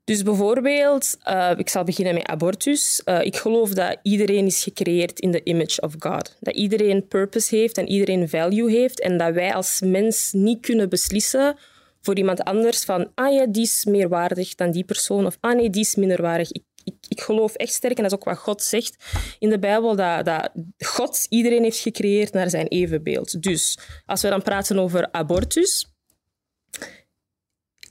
[0.04, 3.02] Dus bijvoorbeeld, eh, ik zal beginnen met abortus.
[3.04, 6.36] Eh, ik geloof dat iedereen is gecreëerd in the image of God.
[6.40, 9.00] Dat iedereen purpose heeft en iedereen value heeft.
[9.00, 11.56] En dat wij als mens niet kunnen beslissen
[12.04, 15.26] voor iemand anders van ah ja, die is meer waardig dan die persoon.
[15.26, 16.52] Of ah nee, die is minder waardig.
[16.52, 19.04] Ik, ik, ik geloof echt sterk, en dat is ook wat God zegt
[19.38, 23.42] in de Bijbel, dat, dat God iedereen heeft gecreëerd naar zijn evenbeeld.
[23.42, 25.86] Dus als we dan praten over abortus,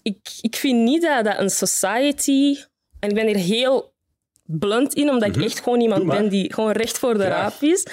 [0.02, 2.58] ik, ik vind niet dat, dat een society...
[3.00, 3.94] En ik ben hier heel
[4.44, 6.16] blunt in, omdat ik echt gewoon iemand Mhm.
[6.16, 7.42] Ben die gewoon recht voor de Graag.
[7.42, 7.88] raap is.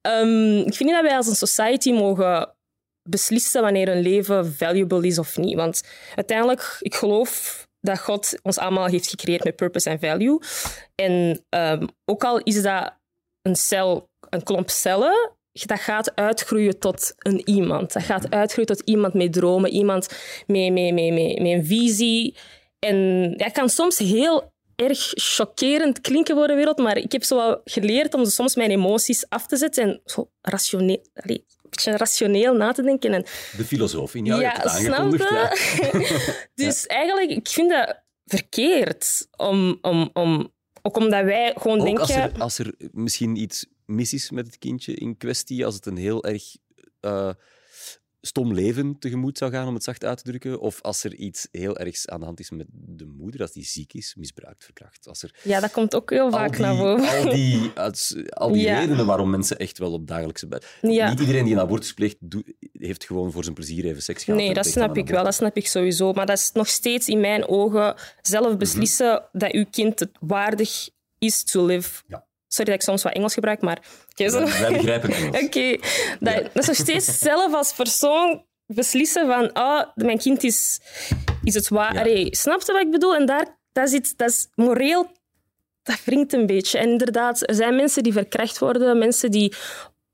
[0.00, 2.55] Ehm, ik vind niet dat wij als een society mogen
[3.06, 5.54] beslissen wanneer een leven valuable is of niet.
[5.54, 5.82] Want
[6.14, 10.40] uiteindelijk, ik geloof dat God ons allemaal heeft gecreëerd met purpose en value.
[10.94, 12.94] En ehm, ook al is dat
[13.42, 17.92] een cel, een klomp cellen, dat gaat uitgroeien tot een iemand.
[17.92, 20.08] Dat gaat uitgroeien tot iemand met dromen, iemand
[20.46, 22.36] met, met, met, met, een visie.
[22.78, 27.36] En dat kan soms heel erg chockerend klinken voor de wereld, maar ik heb zo
[27.36, 31.02] wel geleerd om soms mijn emoties af te zetten en zo rationeel,
[31.70, 33.12] beetje rationeel na te denken.
[33.12, 33.22] En
[33.56, 35.30] De filosoof in jou, je hebt het snap aangekondigd.
[35.30, 35.52] Ja.
[35.52, 36.48] je?
[36.64, 39.28] dus eigenlijk, ik vind dat verkeerd.
[39.36, 40.52] Om, om, om,
[40.82, 42.02] ook omdat wij gewoon Ook denken...
[42.02, 45.86] als er, als er misschien iets mis is met het kindje in kwestie, als het
[45.86, 46.56] een heel erg
[47.00, 47.30] eh,
[48.26, 50.60] stom leven tegemoet zou gaan, om het zacht uit te drukken.
[50.60, 53.64] Of als er iets heel ergs aan de hand is met de moeder, als die
[53.64, 55.08] ziek is, misbruikt, verkracht.
[55.08, 57.08] Als er Ja, dat komt ook heel vaak die, naar boven.
[57.24, 57.70] al die,
[58.30, 58.78] al die Ja.
[58.78, 60.60] redenen waarom mensen echt wel op dagelijkse...
[60.82, 61.10] Ja.
[61.10, 64.40] Niet iedereen die een abortus pleegt, doet- heeft gewoon voor zijn plezier even seks gehad.
[64.40, 65.24] Nee, dat snap ik wel.
[65.24, 66.12] Dat snap ik sowieso.
[66.12, 70.88] Maar dat is nog steeds in mijn ogen zelf beslissen dat uw kind het waardig
[71.18, 72.02] is to live.
[72.06, 72.26] Ja.
[72.48, 73.78] Sorry dat ik soms wat Engels gebruik, maar...
[74.14, 75.42] Zo- Wij, wij begrijpen het Engels.
[75.46, 75.70] Oké,
[76.20, 80.80] dat, dat is nog steeds zelf als persoon beslissen van ah, mijn kind is,
[81.42, 81.94] is het waar.
[81.94, 82.00] Ja.
[82.00, 83.14] Allee, snap je wat ik bedoel?
[83.14, 85.10] En daar, dat, is iets, dat is moreel,
[85.82, 86.78] dat wringt een beetje.
[86.78, 89.54] En inderdaad, er zijn mensen die verkracht worden, mensen die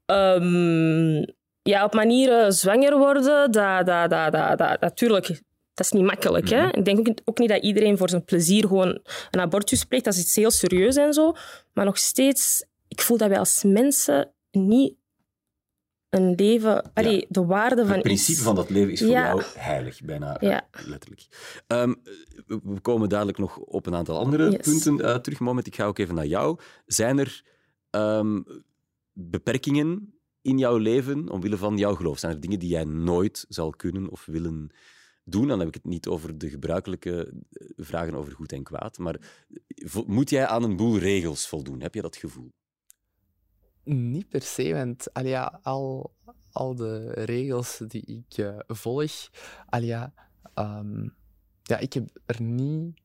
[0.06, 1.24] ehm,
[1.62, 3.22] ja, op manieren zwanger worden.
[3.22, 5.40] Dat, dat, dat, dat, dat, natuurlijk,
[5.74, 6.48] dat is niet makkelijk.
[6.48, 6.68] hè?
[6.68, 10.04] Ik denk ook, ook niet dat iedereen voor zijn plezier gewoon een abortus pleegt.
[10.04, 11.32] Dat is iets heel serieus en zo.
[11.72, 14.94] Maar nog steeds, ik voel dat wij als mensen niet
[16.08, 16.92] een leven...
[16.94, 18.40] Allee, de waarde van Het principe iets...
[18.40, 19.26] van dat leven is voor Ja.
[19.26, 20.68] jou heilig, bijna eh, Ja.
[20.86, 21.26] letterlijk.
[21.66, 21.94] Ehm,
[22.46, 24.60] we komen dadelijk nog op een aantal andere Yes.
[24.60, 25.40] punten eh, terug.
[25.40, 26.58] Moment, ik ga ook even naar jou.
[26.86, 27.42] Zijn er
[27.90, 28.40] ehm,
[29.12, 32.18] beperkingen in jouw leven omwille van jouw geloof?
[32.18, 34.70] Zijn er dingen die jij nooit zal kunnen of willen
[35.24, 35.48] doen?
[35.48, 39.16] Dan heb ik het niet over de gebruikelijke eh, vragen over goed en kwaad, maar
[39.66, 41.80] vo- moet jij aan een boel regels voldoen?
[41.80, 42.52] Heb je dat gevoel?
[43.84, 46.14] Niet per se, want allee, ja, al,
[46.52, 49.12] al de regels die ik eh, volg,
[49.68, 50.12] allee, ja,
[50.54, 51.08] ehm,
[51.62, 53.00] ja, ik heb er niet...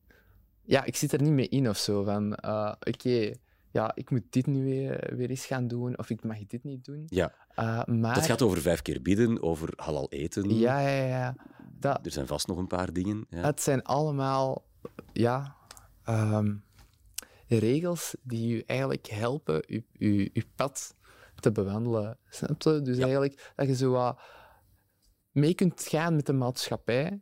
[0.62, 2.04] Ja, ik zit er niet mee in of zo.
[2.04, 3.32] Van, eh, oké,
[3.72, 6.84] ja, ik moet dit nu weer, weer eens gaan doen, of ik mag dit niet
[6.84, 7.02] doen.
[7.06, 8.14] Ja, Eh, maar...
[8.14, 10.58] dat gaat over vijf keer bidden, over halal eten.
[10.58, 11.36] Ja, ja, ja.
[11.78, 13.26] Dat, Er zijn vast nog een paar dingen.
[13.30, 13.40] Ja.
[13.42, 14.64] Het zijn allemaal
[15.12, 15.56] ja,
[16.04, 16.56] ehm,
[17.46, 20.94] regels die u eigenlijk helpen uw, uw, uw pad
[21.40, 22.18] te bewandelen.
[22.28, 22.82] Snap je?
[22.82, 23.02] Dus Ja.
[23.02, 24.20] eigenlijk dat je zo wat
[25.30, 27.20] mee kunt gaan met de maatschappij.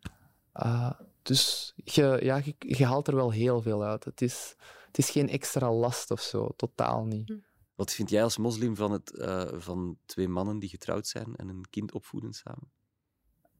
[0.55, 0.90] Uh,
[1.23, 4.05] dus je, ja, je, je haalt er wel heel veel uit.
[4.05, 4.55] Het is,
[4.87, 7.33] het is geen extra last of zo, totaal niet.
[7.75, 11.49] Wat vind jij als moslim van, het, eh, van twee mannen die getrouwd zijn en
[11.49, 12.71] een kind opvoeden samen?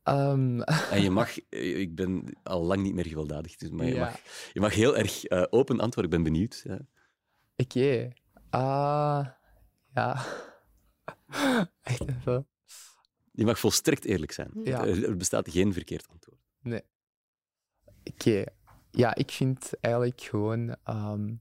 [0.07, 0.61] Ehm,
[0.95, 4.01] En je mag, eh, ik ben al lang niet meer gewelddadig, dus, maar je, Ja.
[4.05, 4.21] mag,
[4.53, 6.12] je mag heel erg eh, open antwoorden.
[6.12, 6.61] Ik ben benieuwd.
[6.64, 6.79] Ja.
[7.57, 8.09] Oké.
[8.51, 9.27] Ah,
[9.95, 10.25] ja.
[11.83, 12.47] Echt even.
[13.33, 14.51] Je mag volstrekt eerlijk zijn.
[14.64, 14.85] Ja.
[14.87, 16.40] Er, er bestaat geen verkeerd antwoord.
[16.62, 16.83] Nee.
[18.05, 18.45] Oké.
[18.90, 20.77] Ja, ik vind eigenlijk gewoon...
[20.85, 21.35] ehm,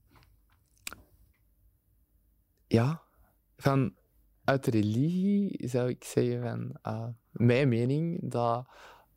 [2.66, 3.02] ja,
[3.56, 3.96] van...
[4.46, 6.78] Uit religie zou ik zeggen van...
[6.82, 8.66] eh, mijn mening dat...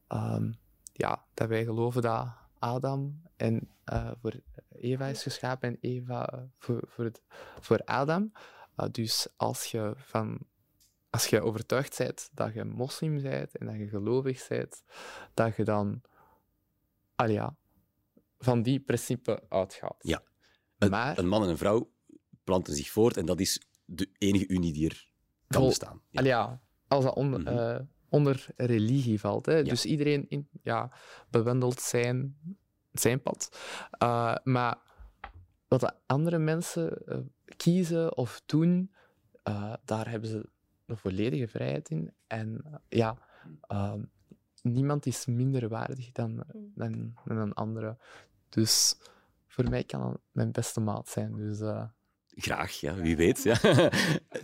[0.07, 0.51] ehm,
[0.93, 2.27] ja, dat wij geloven dat
[2.59, 4.33] Adam en eh, voor
[4.69, 7.21] Eva is geschapen en Eva voor, voor, het,
[7.59, 8.31] voor Adam.
[8.75, 10.39] Eh, dus als je van...
[11.09, 14.83] Als je overtuigd bent dat je moslim bent en dat je gelovig bent,
[15.33, 16.01] dat je dan
[17.15, 17.55] al ja,
[18.37, 19.95] van die principe uitgaat.
[19.99, 20.23] Ja.
[20.77, 21.91] Een, Maar- een man en een vrouw
[22.43, 25.08] planten zich voort en dat is de enige unie die er
[25.49, 26.01] kan bestaan.
[26.09, 26.19] Ja.
[26.19, 27.47] Al ja, als dat onder, Mhm.
[27.57, 29.45] eh, onder religie valt.
[29.45, 29.63] Hè.
[29.63, 30.91] Dus iedereen in, ja,
[31.29, 32.37] bewandelt zijn,
[32.91, 33.57] zijn pad.
[33.91, 34.77] Eh, maar
[35.67, 37.17] wat de andere mensen eh,
[37.57, 38.91] kiezen of doen,
[39.85, 40.49] daar hebben ze
[40.85, 42.13] de volledige vrijheid in.
[42.27, 43.17] En ja,
[43.67, 44.01] ehm,
[44.61, 46.43] niemand is minder waardig dan,
[46.75, 47.97] dan, dan een andere.
[48.49, 48.97] Dus
[49.47, 51.35] voor mij kan dat mijn beste maat zijn.
[51.35, 51.59] Dus,
[52.41, 53.43] Graag, ja, wie weet.
[53.43, 53.57] Ja.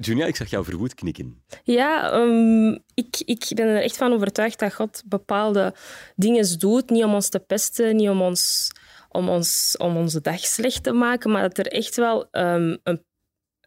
[0.02, 1.44] Junia, ik zag jou verwoed knikken.
[1.64, 5.74] Ja, ehm, ik, ik ben er echt van overtuigd dat God bepaalde
[6.16, 6.90] dingen doet.
[6.90, 8.72] Niet om ons te pesten, niet om, ons,
[9.10, 13.02] om, ons, om onze dag slecht te maken, maar dat er echt wel ehm, een,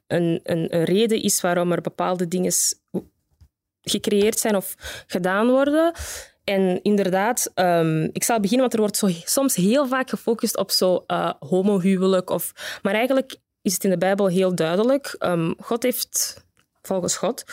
[0.07, 2.53] een, een, reden is waarom er bepaalde dingen
[3.83, 4.75] gecreëerd zijn of
[5.07, 5.93] gedaan worden.
[6.45, 10.71] En inderdaad, ehm, ik zal beginnen, want er wordt zo, soms heel vaak gefocust op
[10.71, 12.31] zo eh, homohuwelijk.
[12.31, 13.37] Of, maar eigenlijk
[13.68, 15.14] is het in de Bijbel heel duidelijk.
[15.18, 16.44] Ehm, God heeft,
[16.83, 17.44] volgens God,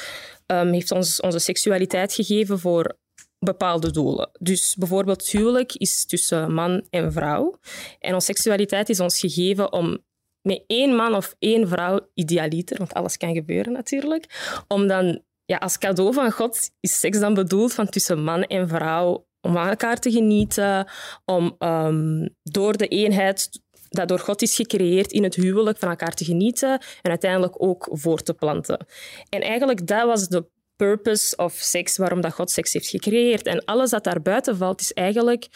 [0.46, 2.96] ehm, heeft ons onze seksualiteit gegeven voor
[3.40, 4.30] bepaalde doelen.
[4.40, 7.60] Dus bijvoorbeeld huwelijk is tussen man en vrouw.
[8.00, 9.98] En onze seksualiteit is ons gegeven om
[10.42, 14.26] met één man of één vrouw, idealiter, want alles kan gebeuren natuurlijk,
[14.68, 18.68] om dan ja, als cadeau van God is seks dan bedoeld van tussen man en
[18.68, 20.88] vrouw om aan elkaar te genieten,
[21.26, 23.50] om ehm, door de eenheid
[23.96, 27.88] dat door God is gecreëerd in het huwelijk van elkaar te genieten en uiteindelijk ook
[27.92, 28.86] voor te planten.
[29.30, 33.46] En eigenlijk dat was de purpose of seks, waarom dat God seks heeft gecreëerd.
[33.46, 35.48] En alles dat daar buiten valt, is eigenlijk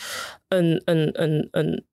[0.47, 1.85] een, een, een, een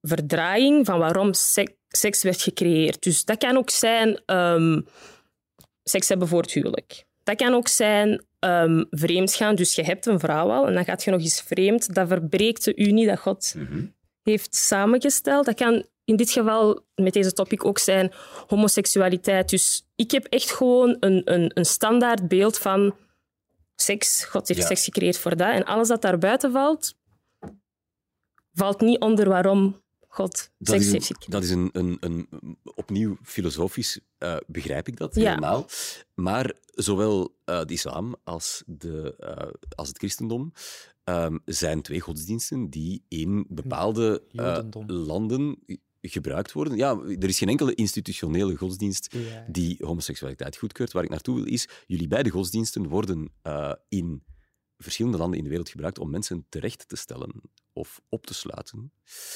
[0.00, 3.02] verdraaiing van waarom sek- seks werd gecreëerd.
[3.02, 4.80] Dus dat kan ook zijn ehm,
[5.82, 7.04] seks hebben voor het huwelijk.
[7.22, 9.54] Dat kan ook zijn ehm, vreemd gaan.
[9.54, 11.94] Dus je hebt een vrouw al en dan gaat je nog eens vreemd.
[11.94, 13.54] Dat verbreekt de unie dat God
[14.22, 15.46] heeft samengesteld.
[15.46, 18.12] Dat kan in dit geval met deze topic ook zijn
[18.46, 19.48] homoseksualiteit.
[19.50, 22.96] Dus ik heb echt gewoon een, een, een standaard beeld van
[23.76, 24.24] seks.
[24.24, 24.66] God heeft Ja.
[24.66, 25.50] seks gecreëerd voor dat.
[25.52, 26.94] En alles dat daar buiten valt,
[28.52, 31.32] valt niet onder waarom God Dat seks heeft gecreëerd.
[31.32, 32.28] dat is een, een, een
[32.74, 35.28] opnieuw filosofisch eh, begrijp ik dat Ja.
[35.28, 35.66] helemaal.
[36.14, 40.52] Maar zowel eh, de islam als, de, eh, als het christendom
[41.10, 45.58] ehm, zijn twee godsdiensten die in bepaalde eh, landen
[46.02, 46.76] gebruikt worden.
[46.76, 49.44] Ja, er is geen enkele institutionele godsdienst Ja.
[49.48, 50.92] die homoseksualiteit goedkeurt.
[50.92, 54.22] Waar ik naartoe wil is, jullie beide godsdiensten worden eh, in
[54.78, 57.30] verschillende landen in de wereld gebruikt om mensen terecht te stellen
[57.72, 58.92] of op te sluiten,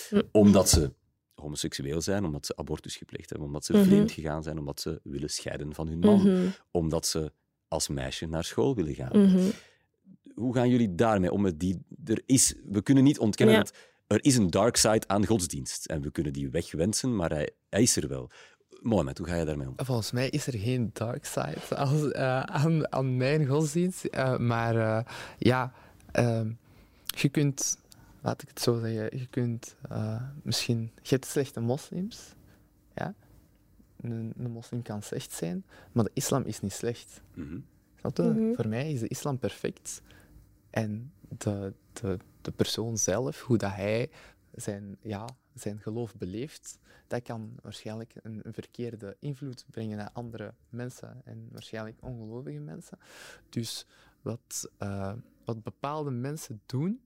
[0.09, 0.23] Hm.
[0.33, 0.93] omdat ze
[1.35, 3.85] homoseksueel zijn, omdat ze abortus gepleegd hebben, omdat ze Mhm.
[3.85, 7.33] vreemd gegaan zijn, omdat ze willen scheiden van hun man, Mhm, omdat ze
[7.69, 9.21] als meisje naar school willen gaan.
[9.31, 9.51] mhm.
[10.35, 11.43] Hoe gaan jullie daarmee om?
[11.43, 13.61] Met die, er is, we kunnen niet ontkennen Ja.
[13.63, 13.75] dat
[14.07, 15.87] er is een dark side aan godsdienst.
[15.87, 18.31] En we kunnen die wegwensen, maar hij, hij is er wel.
[18.81, 19.75] Mohamed, hoe ga je daarmee om?
[19.77, 24.05] Volgens mij is er geen dark side als, eh, aan, aan mijn godsdienst.
[24.05, 25.73] eh, maar eh, ja,
[26.13, 26.53] ehm,
[27.05, 27.79] je kunt,
[28.23, 32.35] laat ik het zo zeggen, je kunt eh, misschien, je hebt slechte moslims.
[32.95, 33.15] Ja?
[34.01, 37.21] Een, een moslim kan slecht zijn, maar de islam is niet slecht.
[37.35, 37.59] Mhm.
[38.17, 38.55] Mhm.
[38.55, 40.03] Voor mij is de islam perfect.
[40.75, 44.11] En de, de, de persoon zelf, hoe dat hij
[44.55, 51.21] zijn, ja, zijn geloof beleeft, dat kan waarschijnlijk een, verkeerde invloed brengen naar andere mensen
[51.25, 52.99] en waarschijnlijk ongelovige mensen.
[53.49, 53.87] Dus
[54.23, 55.13] wat, eh,
[55.45, 57.01] wat bepaalde mensen doen,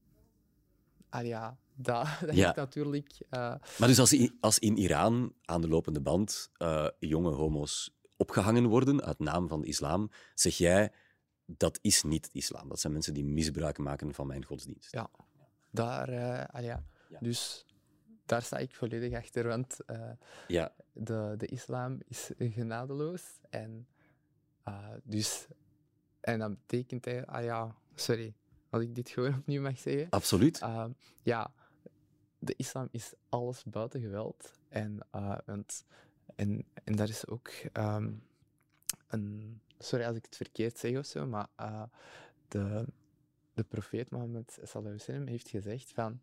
[1.09, 2.45] ah ja, dat, dat Ja.
[2.45, 3.13] heeft natuurlijk...
[3.31, 7.97] eh, Maar dus als, i- als in Iran aan de lopende band eh, jonge homo's
[8.17, 10.93] opgehangen worden uit naam van de islam, zeg jij
[11.57, 12.69] dat is niet islam.
[12.69, 14.93] Dat zijn mensen die misbruik maken van mijn godsdienst.
[14.93, 15.11] Ja,
[15.71, 16.85] daar, eh, ah ja.
[17.09, 17.19] Ja.
[17.21, 17.67] Dus
[18.27, 20.11] daar sta ik volledig achter, want eh,
[20.49, 20.75] Ja.
[20.93, 23.23] de, de islam is genadeloos.
[23.51, 23.87] En,
[24.65, 25.47] eh, dus,
[26.21, 28.35] en dat betekent, hij, ah ja, sorry,
[28.71, 30.07] als ik dit gewoon opnieuw mag zeggen.
[30.11, 30.61] absoluut.
[30.63, 30.85] Uh,
[31.23, 31.53] ja,
[32.39, 34.53] de islam is alles buiten geweld.
[34.69, 35.07] En,
[35.45, 35.85] want,
[36.37, 38.13] en, en daar is ook ehm,
[39.09, 39.61] een.
[39.79, 41.83] Sorry als ik het verkeerd zeg of zo, maar uh,
[42.49, 42.85] de,
[43.55, 46.21] de profeet Mohammed wasallam heeft gezegd van.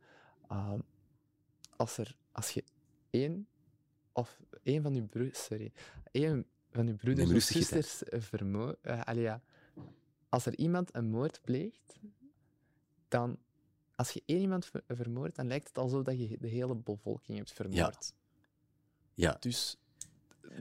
[0.51, 0.73] Uh,
[1.75, 2.63] als, er, als je
[3.09, 3.47] één
[4.11, 5.71] of één van je broers, sorry,
[6.11, 9.41] één van je broeders of zusters vermo uh, allee, ja,
[10.29, 11.99] als er iemand een moord pleegt,
[13.07, 13.37] dan
[13.95, 17.37] als je één iemand ver- vermoordt, dan lijkt het alsof dat je de hele bevolking
[17.37, 18.13] hebt vermoord.
[19.13, 19.37] Ja.
[19.39, 19.77] Dus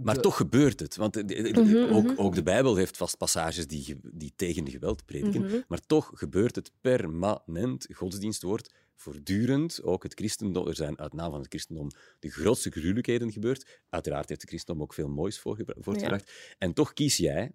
[0.02, 0.96] Maar de- toch gebeurt het.
[0.96, 2.14] Want eh, de- de- Mhm, ook, mhm.
[2.20, 5.42] ook de Bijbel heeft vast passages die, die tegen geweld prediken.
[5.44, 5.60] Mhm.
[5.68, 7.86] Maar toch gebeurt het permanent.
[7.92, 12.70] Godsdienst wordt voortdurend, ook het christendom, er zijn uit naam van het christendom de grootste
[12.70, 13.80] gruwelijkheden gebeurd.
[13.88, 16.32] Uiteraard heeft het christendom ook veel moois voortgebracht.
[16.58, 17.52] En toch kies jij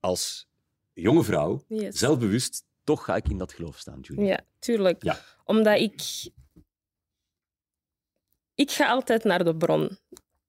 [0.00, 0.48] als
[0.92, 1.98] jonge vrouw, Yes.
[1.98, 4.24] zelfbewust, toch ga ik in dat geloof staan, Julie.
[4.24, 5.02] Ja, tuurlijk.
[5.02, 5.20] Ja.
[5.44, 6.28] Omdat ik...
[8.54, 9.98] Ik ga altijd naar de bron.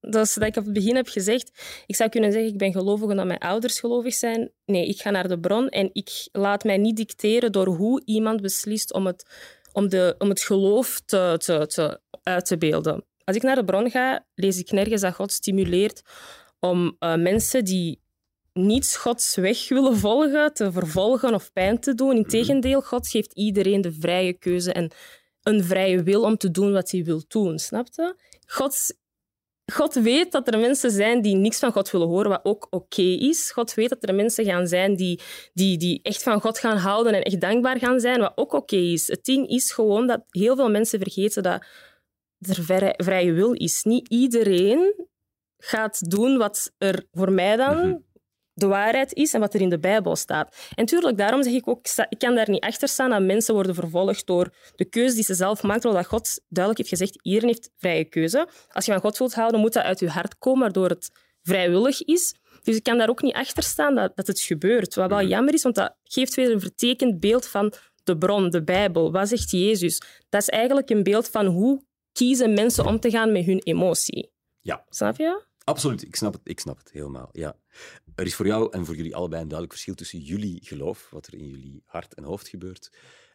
[0.02, 1.52] Dat is wat ik op het begin heb gezegd.
[1.86, 4.52] Ik zou kunnen zeggen, ik ben gelovig omdat mijn ouders gelovig zijn.
[4.66, 8.42] Nee, ik ga naar de bron en ik laat mij niet dicteren door hoe iemand
[8.42, 9.26] beslist om het,
[9.74, 13.06] om de, om het geloof te, te, te, uit te beelden.
[13.24, 16.02] Als ik naar de bron ga, lees ik nergens dat God stimuleert
[16.60, 18.02] om eh, mensen die
[18.54, 22.16] niet Gods weg willen volgen, te vervolgen of pijn te doen.
[22.16, 24.92] Integendeel, God geeft iedereen de vrije keuze en
[25.44, 27.60] een vrije wil om te doen wat hij wil doen.
[27.60, 28.16] Snap je?
[28.46, 28.96] God,
[29.72, 33.02] God weet dat er mensen zijn die niks van God willen horen, wat ook oké
[33.02, 33.52] is.
[33.52, 35.20] God weet dat er mensen gaan zijn die,
[35.54, 38.76] die, die echt van God gaan houden en echt dankbaar gaan zijn, wat ook oké
[38.76, 39.08] is.
[39.08, 41.62] Het ding is gewoon dat heel veel mensen vergeten dat
[42.40, 43.84] er vrij- vrije wil is.
[43.84, 44.94] Niet iedereen
[45.58, 47.96] gaat doen wat er voor mij dan Mhm.
[48.62, 50.56] De waarheid is en wat er in de Bijbel staat.
[50.76, 53.76] En tuurlijk, daarom zeg ik ook, ik kan daar niet achter staan dat mensen worden
[53.76, 57.48] vervolgd door de keuze die ze zelf maken, terwijl dat God duidelijk heeft gezegd, iedereen
[57.48, 58.48] heeft vrije keuze.
[58.70, 61.10] Als je van God wilt houden, moet dat uit je hart komen, waardoor het
[61.42, 62.36] vrijwillig is.
[62.64, 64.96] Dus ik kan daar ook niet achter staan dat, dat het gebeurt.
[64.96, 68.64] Wat wel jammer is, want dat geeft weer een vertekend beeld van de bron, de
[68.64, 69.12] Bijbel.
[69.12, 70.02] Wat zegt Jezus?
[70.30, 74.32] Dat is eigenlijk een beeld van hoe kiezen mensen om te gaan met hun emotie.
[74.62, 74.86] Ja.
[74.90, 75.50] Snap je?
[75.72, 77.30] Absoluut, ik snap het, ik snap het helemaal.
[77.32, 77.56] Ja.
[78.16, 81.28] Er is voor jou en voor jullie allebei een duidelijk verschil tussen jullie geloof, wat
[81.28, 82.92] er in jullie hart en hoofd gebeurt,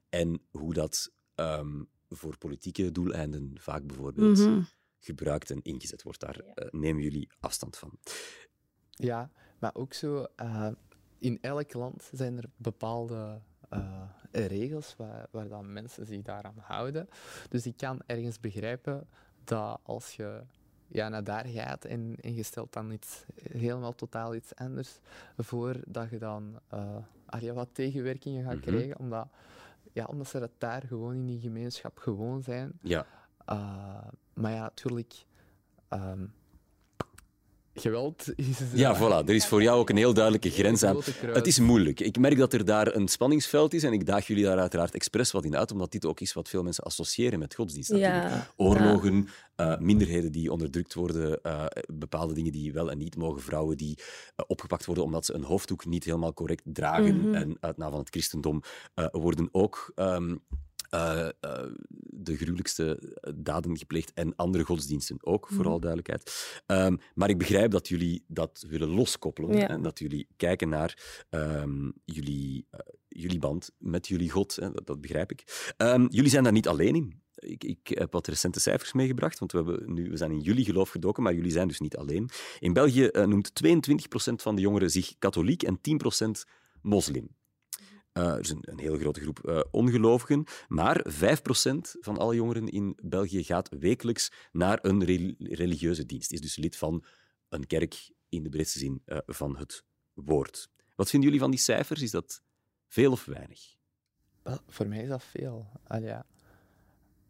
[0.08, 4.60] en hoe dat ehm, voor politieke doeleinden vaak bijvoorbeeld Mhm.
[4.98, 6.20] gebruikt en ingezet wordt.
[6.20, 7.98] Daar eh, nemen jullie afstand van.
[8.90, 10.68] Ja, maar ook zo, eh,
[11.18, 17.08] in elk land zijn er bepaalde eh, regels waar, waar dan mensen zich daaraan houden.
[17.48, 19.08] Dus ik kan ergens begrijpen
[19.44, 20.42] dat als je
[20.88, 24.98] ja, naar daar gaat en, en je stelt dan iets helemaal totaal iets anders
[25.36, 29.28] voor, dat je dan eh, ah ja, wat tegenwerkingen gaat krijgen, omdat,
[29.92, 32.72] ja, omdat ze dat daar gewoon in die gemeenschap gewoon zijn.
[32.82, 33.06] Ja.
[33.52, 35.24] Uh, maar ja, natuurlijk.
[35.88, 36.26] ehm,
[37.80, 38.58] geweld is.
[38.74, 39.28] Ja, voilà.
[39.28, 40.96] Er is voor jou ook een heel duidelijke grens aan.
[41.26, 42.00] Het is moeilijk.
[42.00, 45.30] Ik merk dat er daar een spanningsveld is en ik daag jullie daar uiteraard expres
[45.30, 47.90] wat in uit, omdat dit ook is wat veel mensen associëren met godsdienst.
[47.90, 48.22] Ja.
[48.22, 48.52] natuurlijk.
[48.56, 53.76] Oorlogen, eh, minderheden die onderdrukt worden, eh, bepaalde dingen die wel en niet mogen, vrouwen
[53.76, 53.98] die
[54.36, 58.00] eh, opgepakt worden omdat ze een hoofddoek niet helemaal correct dragen en uit naam van
[58.00, 58.62] het christendom
[58.94, 60.36] eh, worden ook ehm,
[60.90, 61.70] eh, eh,
[62.00, 66.60] de gruwelijkste daden gepleegd en andere godsdiensten ook, voor alle duidelijkheid.
[66.66, 69.68] Ehm, maar ik begrijp dat jullie dat willen loskoppelen Ja.
[69.68, 74.56] en dat jullie kijken naar ehm, jullie, eh, jullie band met jullie God.
[74.56, 75.72] Hè, dat, dat begrijp ik.
[75.76, 77.20] Ehm, jullie zijn daar niet alleen in.
[77.34, 80.64] Ik, ik heb wat recente cijfers meegebracht, want we, hebben nu, we zijn in jullie
[80.64, 82.30] geloof gedoken, maar jullie zijn dus niet alleen.
[82.58, 86.44] In België noemt 22% van de jongeren zich katholiek en 10%
[86.82, 87.28] moslim.
[88.16, 91.16] Er is een, een heel grote groep eh, ongelovigen, maar 5%
[92.00, 96.32] van alle jongeren in België gaat wekelijks naar een reli- religieuze dienst.
[96.32, 97.04] Is dus lid van
[97.48, 100.68] een kerk in de breedste zin eh, van het woord.
[100.94, 102.02] Wat vinden jullie van die cijfers?
[102.02, 102.42] Is dat
[102.88, 103.74] veel of weinig?
[104.42, 105.66] Wel, voor mij is dat veel.
[105.86, 106.26] Al ja.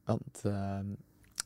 [0.04, 0.86] Want ehm,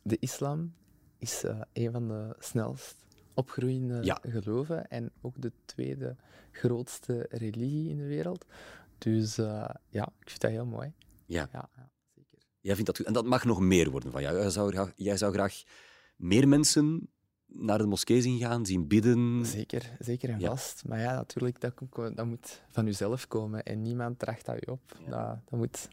[0.03, 0.74] de islam
[1.18, 2.97] is een van de snelst
[3.34, 4.18] opgroeiende Ja.
[4.28, 6.16] geloven en ook de tweede
[6.53, 8.45] grootste religie in de wereld.
[9.01, 10.92] Dus eh, ja, ik vind dat heel mooi.
[11.26, 12.38] Ja, Ja, ja zeker.
[12.61, 13.07] jij vindt dat goed.
[13.07, 14.36] En dat mag nog meer worden van jou.
[14.36, 15.62] Jij zou graag, jij zou graag
[16.16, 17.09] meer mensen
[17.46, 19.46] naar de moskee zien gaan, zien bidden.
[19.46, 20.48] Zeker, zeker en Ja.
[20.48, 20.82] vast.
[20.86, 21.74] Maar ja, natuurlijk, dat,
[22.14, 24.96] dat moet van jezelf komen en niemand draagt dat je op.
[25.09, 25.88] Dat, dat moet...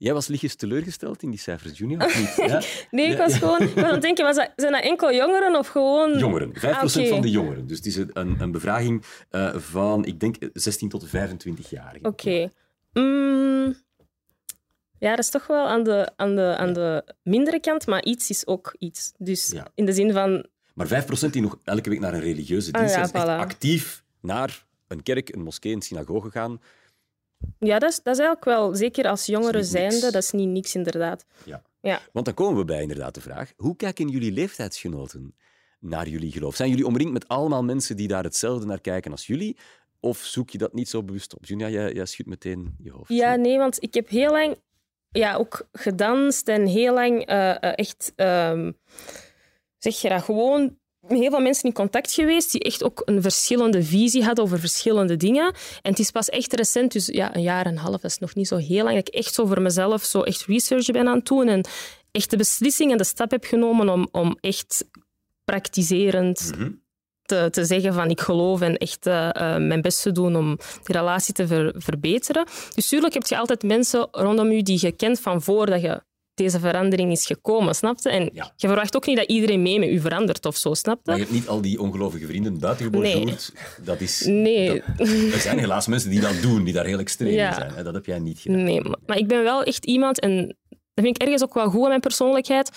[0.00, 2.34] Jij was lichtjes teleurgesteld in die cijfers, Junior, of niet?
[2.50, 2.62] Ja?
[2.90, 5.56] Nee, ik was gewoon ik was aan het denken, was dat, zijn dat enkel jongeren
[5.58, 6.18] of gewoon...
[6.18, 7.66] Jongeren, 5% Ah, van de jongeren.
[7.66, 12.02] Dus het is een, een bevraging eh, van, ik denk, 16 tot 25-jarigen.
[12.02, 12.50] Oké.
[12.92, 13.74] Mm,
[14.98, 18.30] ja, dat is toch wel aan de, aan, de, aan de mindere kant, maar iets
[18.30, 19.12] is ook iets.
[19.18, 20.46] Dus in de zin van...
[20.74, 23.40] Maar 5% die nog elke week naar een religieuze dienst Ah, ja, echt voilà.
[23.40, 26.60] actief naar een kerk, een moskee, een synagoge gaan.
[27.58, 30.74] Ja, dat is, dat is eigenlijk wel, zeker als jongeren zijnde, dat is niet niks
[30.74, 31.24] inderdaad.
[31.44, 31.62] Ja.
[31.80, 32.00] Ja.
[32.12, 35.34] Want dan komen we bij inderdaad de vraag, hoe kijken jullie leeftijdsgenoten
[35.80, 36.56] naar jullie geloof?
[36.56, 39.56] Zijn jullie omringd met allemaal mensen die daar hetzelfde naar kijken als jullie?
[40.00, 41.46] Of zoek je dat niet zo bewust op?
[41.46, 43.08] Junia, jij, jij schudt meteen je hoofd.
[43.08, 44.56] Ja, nee, want ik heb heel lang
[45.10, 48.72] ja, ook gedanst en heel lang eh, eh, echt, ehm,
[49.78, 53.82] zeg je dat, gewoon heel veel mensen in contact geweest die echt ook een verschillende
[53.82, 55.44] visie hadden over verschillende dingen.
[55.82, 58.18] En het is pas echt recent, dus ja, een jaar en een half, dat is
[58.18, 61.08] nog niet zo heel lang, dat ik echt zo voor mezelf zo echt research ben
[61.08, 61.64] aan het doen en
[62.10, 64.84] echt de beslissing en de stap heb genomen om, om echt
[65.44, 66.70] praktiserend Mhm.
[67.22, 70.56] te, te zeggen van ik geloof en echt eh, eh, mijn best te doen om
[70.84, 72.44] die relatie te ver- verbeteren.
[72.74, 76.02] Dus tuurlijk heb je altijd mensen rondom je die je kent van voordat je
[76.42, 78.10] deze verandering is gekomen, snapte?
[78.10, 78.52] En Ja.
[78.56, 81.02] je verwacht ook niet dat iedereen mee met u verandert of zo, snapte?
[81.10, 83.34] Maar je hebt niet al die ongelovige vrienden buiten Nee.
[83.84, 84.22] Dat is...
[84.26, 84.82] Nee.
[84.96, 87.48] dat- er zijn helaas mensen die dat doen, die daar heel extreem Ja.
[87.48, 87.72] in zijn.
[87.74, 87.82] hè.
[87.82, 88.62] Dat heb jij niet gedaan.
[88.62, 91.70] Nee, maar, maar ik ben wel echt iemand, en dat vind ik ergens ook wel
[91.70, 92.70] goed aan mijn persoonlijkheid.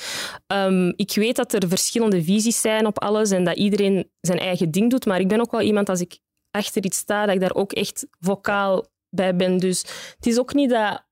[0.48, 4.72] Ehm, ik weet dat er verschillende visies zijn op alles en dat iedereen zijn eigen
[4.72, 6.20] ding doet, maar ik ben ook wel iemand, als ik
[6.52, 9.58] achter iets sta, dat ik daar ook echt vocaal bij ben.
[9.58, 9.82] Dus
[10.16, 11.04] het is ook niet dat...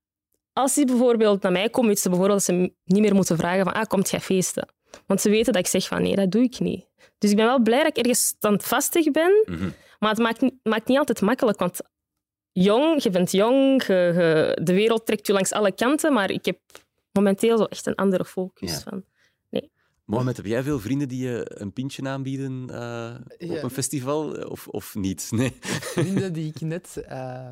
[0.52, 3.64] Als die bijvoorbeeld naar mij komen, weet ze bijvoorbeeld dat ze niet meer moeten vragen
[3.64, 4.68] van ah, komt jij feesten?
[5.06, 6.86] Want ze weten dat ik zeg van nee, dat doe ik niet.
[7.18, 9.70] Dus ik ben wel blij dat ik ergens standvastig ben, Mhm.
[9.98, 11.80] maar het maakt, niet- maakt niet altijd makkelijk, want
[12.52, 16.44] jong, je bent jong, je, je- de wereld trekt je langs alle kanten, maar ik
[16.44, 16.58] heb
[17.12, 18.72] momenteel zo echt een andere focus.
[18.72, 18.78] Ja.
[18.80, 19.04] Van.
[20.04, 23.62] Mohamed, heb jij veel vrienden die je een pintje aanbieden eh, op Ja.
[23.62, 24.30] een festival?
[24.48, 25.28] Of, of niet?
[25.30, 25.56] Nee.
[25.60, 26.96] Vrienden die ik net...
[27.08, 27.48] eh,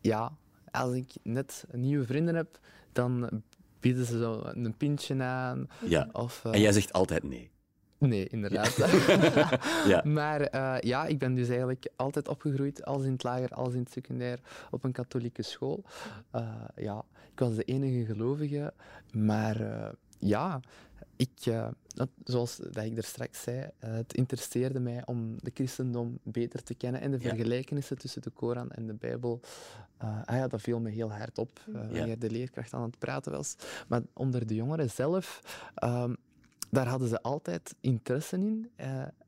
[0.00, 0.32] ja,
[0.72, 2.58] als ik net nieuwe vrienden heb,
[2.92, 3.42] dan
[3.80, 5.68] bieden ze zo een pintje aan.
[5.86, 6.08] Ja.
[6.12, 7.50] Of, eh, En jij zegt altijd nee.
[8.08, 8.76] Nee, inderdaad.
[9.86, 10.02] Ja.
[10.04, 13.80] Maar eh, ja, ik ben dus eigenlijk altijd opgegroeid, als in het lager, als in
[13.80, 14.38] het secundair,
[14.70, 15.84] op een katholieke school.
[16.30, 18.72] Eh, ja, ik was de enige gelovige,
[19.12, 20.60] maar eh, ja,
[21.22, 25.50] ik, eh, dat- zoals dat ik er straks zei, eh, het interesseerde mij om de
[25.54, 27.28] christendom beter te kennen en de Ja.
[27.28, 29.40] vergelijkenissen tussen de Koran en de Bijbel.
[29.98, 33.32] eh, ah ja, dat viel me heel hard op wanneer de leerkracht aan het praten
[33.32, 33.54] was.
[33.88, 35.40] Maar onder de jongeren zelf,
[35.74, 36.14] ehm,
[36.70, 38.70] daar hadden ze altijd interesse in.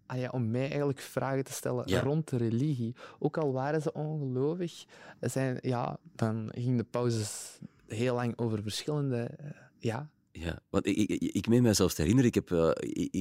[0.07, 2.01] ah ja, om mij eigenlijk vragen te stellen Ja.
[2.01, 2.95] rond de religie.
[3.19, 4.85] Ook al waren ze ongelovig,
[5.21, 9.31] zijn, ja, dan gingen de pauzes heel lang over verschillende
[9.79, 12.71] ja, Ja, want ik, ik, ik meen mij zelfs te herinneren, ik heb eh,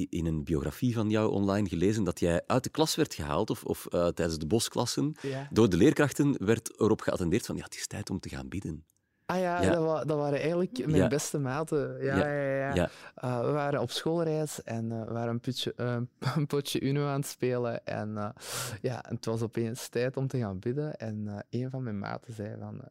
[0.09, 3.63] in een biografie van jou online gelezen dat jij uit de klas werd gehaald, of,
[3.63, 5.47] of eh, tijdens de bosklassen, Ja.
[5.51, 8.85] door de leerkrachten werd erop geattendeerd van ja, het is tijd om te gaan bidden.
[9.33, 9.71] Ah ja, Ja.
[9.71, 11.07] Dat, wa- dat waren eigenlijk mijn Ja.
[11.07, 12.03] beste maten.
[12.03, 12.73] Ja, Ja.
[12.75, 12.89] ja.
[13.15, 15.97] Eh, we waren op schoolreis en eh, we waren een, putje, eh,
[16.35, 17.85] een potje Uno aan het spelen.
[17.85, 18.33] En,
[18.81, 20.95] ja, en het was opeens tijd om te gaan bidden.
[20.95, 22.81] En een van mijn maten zei van...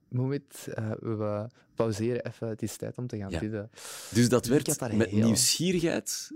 [1.01, 3.71] we pauzeren even, het is tijd om te gaan bidden.
[4.11, 6.31] Dus dat werd met heel- nieuwsgierigheid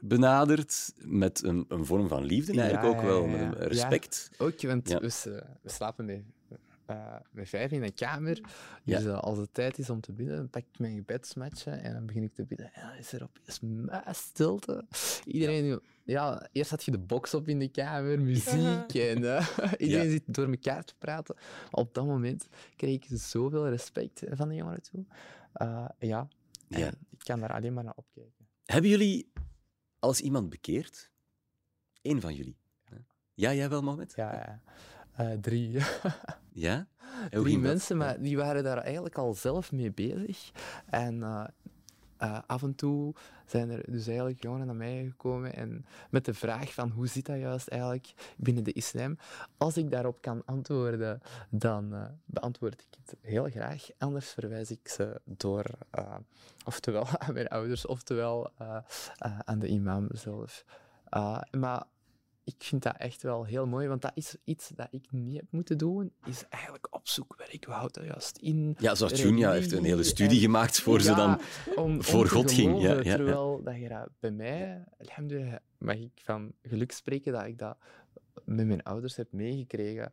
[0.00, 4.30] benaderd, met een, een vorm van liefde eigenlijk ook wel, met respect.
[4.38, 6.20] Ook, want we, slapen met,
[6.88, 8.40] eh, met vijf in een kamer.
[8.84, 8.98] Ja.
[8.98, 12.06] Dus als het tijd is om te bidden, dan pak ik mijn gebedsmatje en dan
[12.06, 12.72] begin ik te bidden.
[12.72, 13.60] En dan is er opeens
[14.18, 14.84] stilte.
[15.24, 15.80] Iedereen...
[16.04, 16.48] Ja.
[16.52, 20.10] eerst had je de box op in de kamer, muziek en eh, iedereen Ja.
[20.10, 21.36] zit door elkaar te praten.
[21.70, 25.04] Op dat moment kreeg ik zoveel respect van de jongeren toe.
[25.52, 26.28] Eh, ja,
[26.68, 28.46] en ik kan daar alleen maar naar opkijken.
[28.64, 29.32] Hebben jullie
[29.98, 31.10] als iemand bekeerd?
[32.02, 32.56] Eén van jullie?
[33.34, 34.12] Ja, jij wel, Mohamed?
[34.16, 34.62] Ja, ja.
[35.12, 35.78] Eh, drie.
[36.58, 36.86] Ja?
[37.30, 37.62] En drie dat?
[37.62, 40.50] mensen, maar die waren daar eigenlijk al zelf mee bezig.
[40.86, 41.44] En eh,
[42.18, 43.14] eh, af en toe
[43.46, 47.26] zijn er dus eigenlijk jongeren naar mij gekomen en met de vraag van hoe zit
[47.26, 49.18] dat juist eigenlijk binnen de islam.
[49.56, 53.88] Als ik daarop kan antwoorden, dan eh, beantwoord ik het heel graag.
[53.98, 56.14] Anders verwijs ik ze door eh,
[56.64, 58.50] oftewel aan mijn ouders, oftewel
[59.18, 60.64] aan de imam zelf.
[61.50, 61.84] Maar
[62.48, 65.44] ik vind dat echt wel heel mooi, want dat is iets dat ik niet heb
[65.50, 67.66] moeten doen, is eigenlijk opzoekwerk.
[67.66, 68.76] We houden dat juist in.
[68.78, 71.40] Ja, zoals Junia heeft een hele studie gemaakt voor ze dan
[71.76, 73.16] om, voor om God ging, ja, ja.
[73.16, 77.76] Terwijl dat je dat bij mij, alhamdulillah, mag ik van geluk spreken dat ik dat
[78.44, 80.12] met mijn ouders heb meegekregen.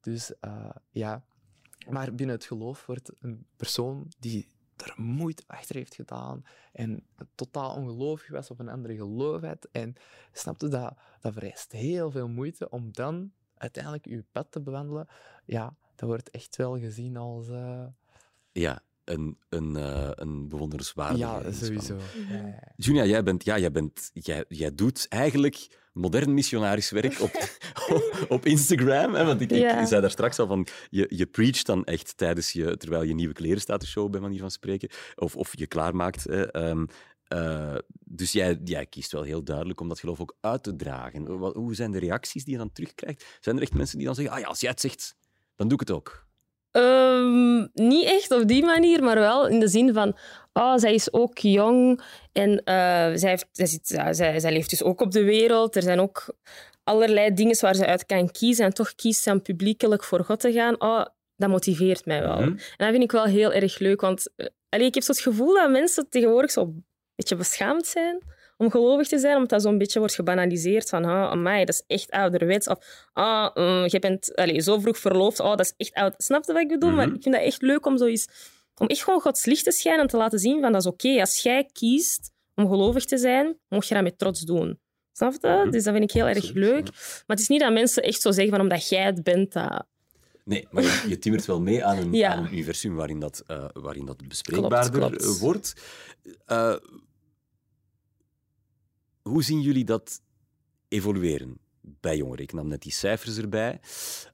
[0.00, 1.24] Dus eh, ja,
[1.88, 7.74] maar binnen het geloof wordt een persoon die er moeite achter heeft gedaan en totaal
[7.74, 9.68] ongelovig was of een andere geloofheid.
[9.72, 9.94] En
[10.32, 15.08] snapte dat, dat vereist heel veel moeite om dan uiteindelijk je pad te bewandelen.
[15.44, 17.48] Ja, dat wordt echt wel gezien als...
[17.48, 17.84] eh,
[18.52, 21.96] ja, een, een, eh, een bewonderenswaardige ja, sowieso.
[21.96, 22.72] Ja, ja, ja.
[22.76, 27.48] Junia, jij, bent, ja, jij, bent, jij, jij doet eigenlijk modern missionarisch werk op,
[28.28, 29.14] op Instagram.
[29.14, 29.24] Hè?
[29.24, 32.76] Want ik, ik zei daar straks al van, je, je preacht dan echt tijdens je,
[32.76, 34.88] terwijl je nieuwe kleren staat te show, bij manier van spreken.
[35.14, 36.24] Of, of je klaarmaakt.
[36.24, 36.50] Hè?
[36.50, 36.86] Ehm,
[37.32, 41.38] eh, dus jij, jij kiest wel heel duidelijk om dat geloof ook uit te dragen.
[41.38, 43.38] Wat, hoe zijn de reacties die je dan terugkrijgt?
[43.40, 45.16] Zijn er echt mensen die dan zeggen, ah ja, als jij het zegt,
[45.56, 46.26] dan doe ik het ook.
[46.72, 50.16] Ehm, niet echt op die manier, maar wel in de zin van...
[50.52, 52.02] Oh, zij is ook jong
[52.32, 55.76] en eh, zij, heeft, zij, zit, ja, zij, zij leeft dus ook op de wereld.
[55.76, 56.34] Er zijn ook
[56.84, 60.40] allerlei dingen waar ze uit kan kiezen en toch kiest ze om publiekelijk voor God
[60.40, 60.80] te gaan.
[60.80, 61.04] Oh,
[61.36, 62.40] dat motiveert mij wel.
[62.40, 62.48] Mhm.
[62.48, 64.28] En dat vind ik wel heel erg leuk, want
[64.68, 68.22] allee, ik heb zo het gevoel dat mensen tegenwoordig zo een beetje beschaamd zijn
[68.62, 71.82] om gelovig te zijn, omdat dat zo'n beetje wordt gebanaliseerd van ah, amai, dat is
[71.96, 72.66] echt ouderwets.
[72.68, 76.14] Of ah, mm, je bent allee, zo vroeg verloofd, oh, dat is echt oud.
[76.16, 76.90] Snap je wat ik bedoel?
[76.90, 77.16] Maar Mhm.
[77.16, 78.26] ik vind dat echt leuk om zoiets...
[78.76, 81.20] Om echt gewoon Gods licht te schijnen en te laten zien van dat is oké.
[81.20, 84.80] Als jij kiest om gelovig te zijn, mocht je dat met trots doen.
[85.12, 85.48] Snap je?
[85.48, 85.70] Mhm.
[85.70, 86.84] Dus dat vind ik heel erg leuk.
[86.84, 89.86] Maar het is niet dat mensen echt zo zeggen van omdat jij het bent, dat...
[90.44, 92.30] Nee, maar je, je timmert wel mee aan een, Ja.
[92.32, 95.38] aan een universum waarin dat, eh, waarin dat bespreekbaarder Klopt, klopt.
[95.38, 95.74] wordt.
[96.46, 96.74] Eh,
[99.22, 100.20] hoe zien jullie dat
[100.88, 102.42] evolueren bij jongeren?
[102.44, 103.80] Ik nam net die cijfers erbij.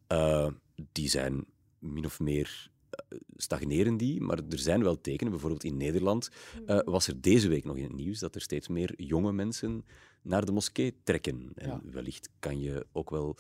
[0.07, 0.49] Eh,
[0.93, 1.45] die zijn
[1.79, 5.33] min of meer eh, stagneren die, maar er zijn wel tekenen.
[5.33, 6.31] Bijvoorbeeld in Nederland
[6.67, 9.85] eh, was er deze week nog in het nieuws dat er steeds meer jonge mensen
[10.23, 11.51] naar de moskee trekken.
[11.55, 11.81] En Ja.
[11.85, 13.37] wellicht kan je ook wel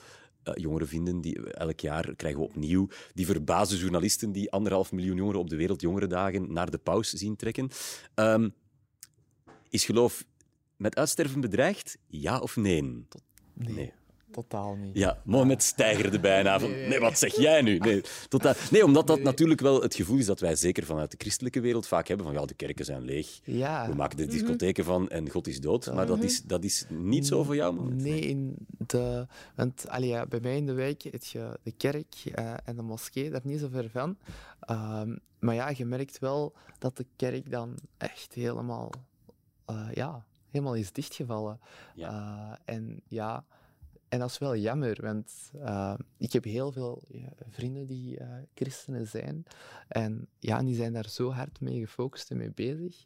[0.55, 5.41] jongeren vinden die elk jaar krijgen we opnieuw die verbaasde journalisten die anderhalf miljoen jongeren
[5.41, 7.69] op de wereld jongerendagen naar de paus zien trekken.
[8.15, 8.49] Ehm,
[9.71, 10.25] is geloof
[10.79, 11.99] met uitsterven bedreigd?
[12.07, 12.83] Ja of nee?
[12.83, 13.05] Nee,
[13.75, 13.93] Nee.
[14.31, 14.97] totaal niet.
[14.97, 17.79] Ja, Mohamed stijgerde bijna van, nee, wat zeg jij nu?
[17.79, 21.17] Nee, totaal, nee omdat dat natuurlijk wel het gevoel is dat wij zeker vanuit de
[21.19, 23.89] christelijke wereld vaak hebben van, ja, de kerken zijn leeg, Ja.
[23.89, 25.93] we maken er discotheken van en God is dood.
[25.95, 28.03] Maar dat is, dat is niet zo voor jou, Mohamed?
[28.03, 28.55] Nee, in
[28.87, 32.77] de, want allee, ja, bij mij in de wijk heb je de kerk eh, en
[32.77, 34.17] de moskee, daar niet zo ver van.
[34.61, 38.91] Ehm, maar ja, je merkt wel dat de kerk dan echt helemaal,
[39.65, 41.61] eh, ja, helemaal is dichtgevallen.
[41.97, 43.45] Eh, en ja,
[44.09, 48.29] en dat is wel jammer, want eh, ik heb heel veel ja, vrienden die eh,
[48.55, 49.45] christenen zijn.
[49.89, 53.05] En ja, die zijn daar zo hard mee gefocust en mee bezig.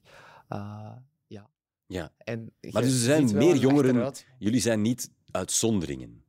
[0.48, 0.92] Eh,
[1.26, 1.48] ja,
[1.86, 2.12] Ja.
[2.18, 3.90] En Maar dus er zijn meer jongeren.
[3.90, 6.24] achteruit- Jullie zijn niet uitzonderingen.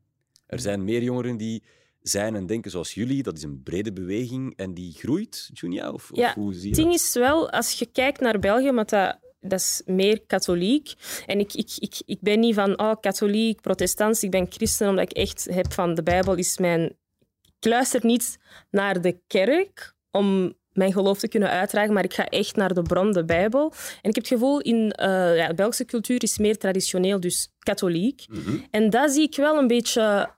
[0.46, 1.64] Er zijn meer jongeren die
[2.02, 3.24] zijn en denken zoals jullie.
[3.24, 5.92] Dat is een brede beweging en die groeit, Junia?
[5.92, 7.00] Of, of hoe zie je Het ding dat?
[7.00, 10.94] is wel, als je kijkt naar België, want dat, dat is meer katholiek.
[11.26, 15.12] En ik, ik, ik, ik ben niet van oh, katholiek, protestants, ik ben christen, omdat
[15.12, 16.98] ik echt heb van de Bijbel is mijn...
[17.60, 18.38] Ik luister niet
[18.72, 22.82] naar de kerk om mijn geloof te kunnen uitdragen, maar ik ga echt naar de
[22.82, 23.74] bron, de Bijbel.
[24.02, 27.50] En ik heb het gevoel, in eh, ja, de Belgische cultuur is meer traditioneel, dus
[27.60, 28.26] katholiek.
[28.30, 28.58] Mhm.
[28.72, 30.30] En dat zie ik wel een beetje...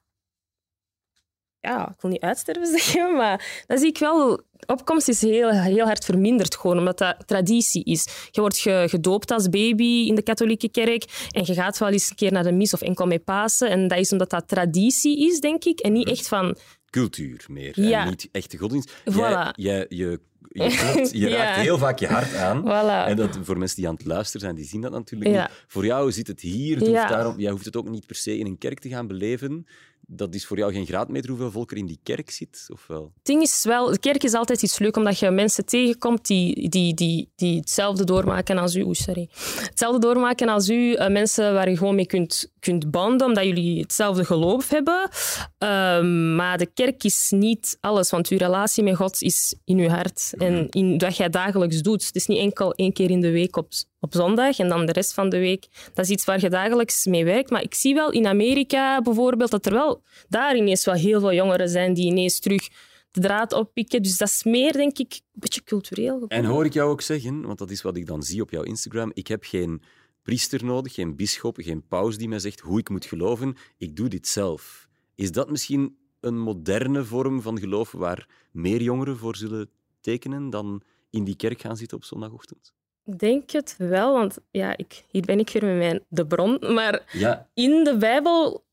[1.65, 4.41] Ja, ik wil niet uitsterven zeggen, maar dat zie ik wel...
[4.67, 8.07] Opkomst is heel, heel hard verminderd, gewoon omdat dat traditie is.
[8.31, 12.09] Je wordt ge- gedoopt als baby in de katholieke kerk en je gaat wel eens
[12.09, 13.69] een keer naar de mis of enkel met Pasen.
[13.69, 16.57] En dat is omdat dat traditie is, denk ik, en niet echt van...
[16.89, 18.01] Cultuur meer, Ja.
[18.03, 18.89] en niet echte godsdienst.
[18.91, 19.13] Voilà.
[19.15, 21.37] Jij, jij, je, je, klopt, je Ja.
[21.37, 22.61] raakt heel vaak je hart aan.
[22.63, 23.09] Voilà.
[23.09, 25.41] En dat, voor mensen die aan het luisteren zijn, die zien dat natuurlijk Ja.
[25.41, 25.63] niet.
[25.67, 26.77] Voor jou zit het hier.
[26.77, 29.07] Het hoeft daarom, jij hoeft het ook niet per se in een kerk te gaan
[29.07, 29.65] beleven.
[30.07, 33.11] Dat is voor jou geen graadmeter hoeveel volk er in die kerk zit, of wel?
[33.15, 36.69] Het ding is wel, de kerk is altijd iets leuk, omdat je mensen tegenkomt die,
[36.69, 38.81] die, die, die hetzelfde doormaken als u.
[38.81, 39.29] Oeh, sorry.
[39.59, 40.93] Hetzelfde doormaken als u.
[40.93, 45.09] eh, mensen waar je gewoon mee kunt, kunt banden, omdat jullie hetzelfde geloof hebben.
[45.57, 49.87] Ehm, maar de kerk is niet alles, want uw relatie met God is in uw
[49.89, 52.05] hart en in wat jij dagelijks doet.
[52.05, 53.67] Het is niet enkel één keer in de week op,
[54.05, 55.67] op zondag en dan de rest van de week.
[55.93, 57.49] Dat is iets waar je dagelijks mee werkt.
[57.49, 61.33] Maar ik zie wel in Amerika bijvoorbeeld dat er wel daar ineens wel heel veel
[61.33, 62.67] jongeren zijn die ineens terug
[63.11, 64.01] de draad oppikken.
[64.01, 66.25] Dus dat is meer, denk ik, een beetje cultureel.
[66.27, 68.63] En hoor ik jou ook zeggen, want dat is wat ik dan zie op jouw
[68.63, 69.81] Instagram, ik heb geen
[70.21, 73.55] priester nodig, geen bisschop, geen paus die mij zegt hoe ik moet geloven.
[73.77, 74.87] Ik doe dit zelf.
[75.15, 79.69] Is dat misschien een moderne vorm van geloof waar meer jongeren voor zullen
[80.01, 82.74] tekenen dan in die kerk gaan zitten op zondagochtend?
[83.05, 86.73] Ik denk het wel, want ja, ik, hier ben ik weer met mijn de bron.
[86.73, 88.63] Maar Ja, in de Bijbel,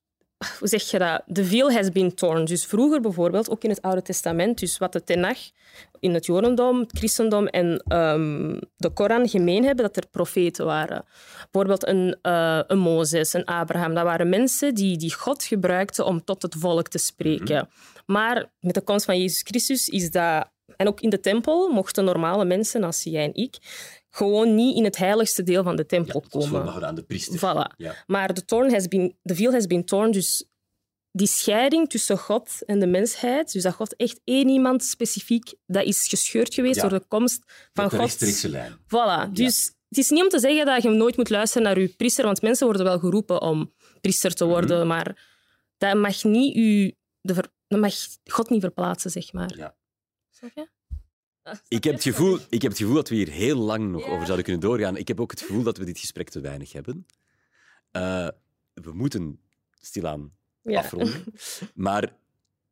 [0.58, 1.22] hoe zeg je dat?
[1.32, 2.44] The veil has been torn.
[2.44, 5.38] Dus vroeger bijvoorbeeld, ook in het Oude Testament, dus wat de Tenach
[6.00, 11.04] in het Jodendom, het Christendom en ehm, de Koran gemeen hebben, dat er profeten waren.
[11.50, 13.94] Bijvoorbeeld een, eh, een Mozes, een Abraham.
[13.94, 17.68] Dat waren mensen die, die God gebruikte om tot het volk te spreken.
[18.06, 20.50] Maar met de komst van Jezus Christus is dat...
[20.76, 23.56] En ook in de tempel mochten normale mensen, als jij en ik,
[24.14, 26.48] gewoon niet in het heiligste deel van de tempel dat komen.
[26.48, 27.36] voorbehouden aan de priester.
[27.38, 27.76] Voilà.
[27.76, 27.94] Ja.
[28.06, 30.44] Maar de torn has been, the veil has been torn, dus
[31.12, 35.84] die scheiding tussen God en de mensheid, dus dat God echt één iemand specifiek, dat
[35.84, 36.88] is gescheurd geweest Ja.
[36.88, 37.42] door de komst
[37.72, 38.42] van de God.
[38.42, 38.76] lijn.
[38.78, 39.32] Voilà.
[39.32, 42.24] Dus het is niet om te zeggen dat je nooit moet luisteren naar je priester,
[42.24, 44.86] want mensen worden wel geroepen om priester te worden, Mhm.
[44.86, 45.30] maar
[45.78, 47.94] dat mag niet u, de ver- dat mag
[48.24, 49.56] God niet verplaatsen, zeg maar.
[49.56, 49.74] Ja.
[50.30, 50.68] Snap je?
[51.68, 54.10] Ik heb, het gevoel, ik heb het gevoel dat we hier heel lang nog Ja.
[54.10, 54.96] over zouden kunnen doorgaan.
[54.96, 57.06] Ik heb ook het gevoel dat we dit gesprek te weinig hebben.
[57.90, 58.28] Eh,
[58.74, 59.40] we moeten
[59.80, 60.32] stilaan
[60.62, 60.78] Ja.
[60.78, 61.24] afronden.
[61.74, 62.16] Maar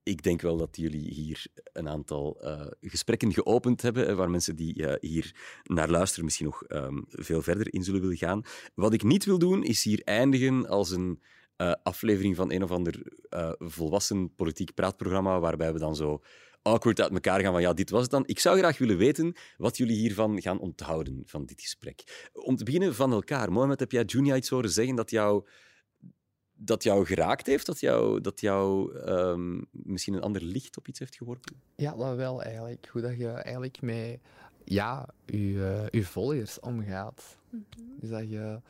[0.03, 4.57] ik denk wel dat jullie hier een aantal eh, gesprekken geopend hebben, eh, waar mensen
[4.57, 8.43] die hier naar luisteren misschien nog ehm, veel verder in zullen willen gaan.
[8.75, 11.23] Wat ik niet wil doen, is hier eindigen als een
[11.83, 13.03] aflevering van een of ander
[13.59, 16.23] volwassen politiek praatprogramma, waarbij we dan zo
[16.62, 18.22] awkward uit elkaar gaan van ja, dit was het dan.
[18.26, 22.28] Ik zou graag willen weten wat jullie hiervan gaan onthouden, van dit gesprek.
[22.32, 23.52] Om te beginnen van elkaar.
[23.52, 25.46] Mohamed, heb jij Junia iets horen zeggen dat jou
[26.62, 27.66] dat jou geraakt heeft?
[27.66, 31.62] Dat jou, dat jou ehm, misschien een ander licht op iets heeft geworpen?
[31.76, 32.88] Ja, dat wel eigenlijk.
[32.92, 34.18] Hoe dat je eigenlijk met
[34.64, 37.36] ja, je, eh, je volgers omgaat.
[38.00, 38.61] Dus dat je,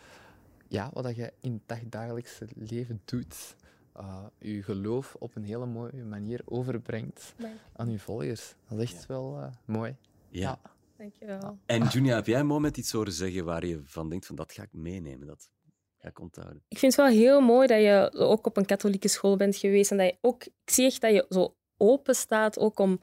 [0.68, 3.56] ja, wat dat je in het dagdagelijkse leven doet,
[3.92, 7.34] eh, je geloof op een hele mooie manier overbrengt
[7.72, 8.54] aan je volgers.
[8.68, 9.96] Dat is echt wel eh, mooi.
[10.28, 10.60] Ja.
[10.96, 11.58] Dankjewel.
[11.66, 14.52] En Junia, heb jij een moment iets horen zeggen waar je van denkt van dat
[14.52, 15.50] ga ik meenemen, dat
[15.98, 16.62] ga ik onthouden?
[16.68, 19.90] Ik vind het wel heel mooi dat je ook op een katholieke school bent geweest
[19.90, 23.00] en dat je ook, ik zie echt dat je zo open staat ook om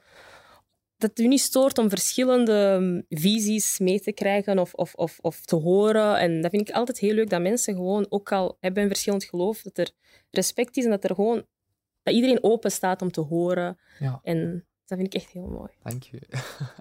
[0.98, 5.18] dat het u niet stoort om verschillende mm, visies mee te krijgen of, of, of,
[5.20, 6.18] of te horen.
[6.18, 9.24] En dat vind ik altijd heel leuk, dat mensen gewoon, ook al hebben een verschillend
[9.24, 9.90] geloof, dat er
[10.30, 11.46] respect is en dat er gewoon
[12.02, 13.78] dat iedereen open staat om te horen.
[13.98, 15.70] Ja, En dat vind ik echt heel mooi.
[15.82, 16.20] dank je.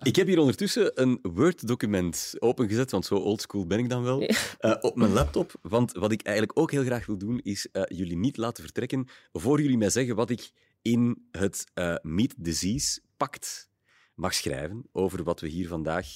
[0.02, 4.22] Ik heb hier ondertussen een Word-document opengezet, want zo oldschool ben ik dan wel,
[4.58, 5.54] eh, op mijn laptop.
[5.62, 9.08] Want wat ik eigenlijk ook heel graag wil doen, is eh, jullie niet laten vertrekken
[9.32, 13.70] voor jullie mij zeggen wat ik in het eh, Meet Disease pact
[14.16, 16.08] mag schrijven over wat we hier vandaag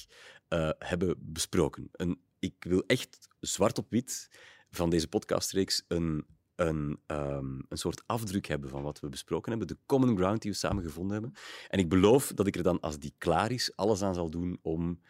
[0.48, 1.88] eh, hebben besproken.
[1.92, 4.28] Een, ik wil echt zwart op wit
[4.70, 6.26] van deze podcastreeks een,
[6.56, 10.50] een, ehm, een soort afdruk hebben van wat we besproken hebben, de common ground die
[10.50, 11.32] we samen gevonden hebben.
[11.68, 14.58] En ik beloof dat ik er dan, als die klaar is, alles aan zal doen
[14.62, 15.00] om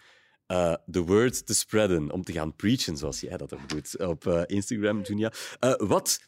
[0.46, 4.26] eh, the word te spreaden, om te gaan preachen, zoals jij dat ook doet op
[4.26, 5.32] eh, Instagram, Junia.
[5.58, 6.20] Eh, wat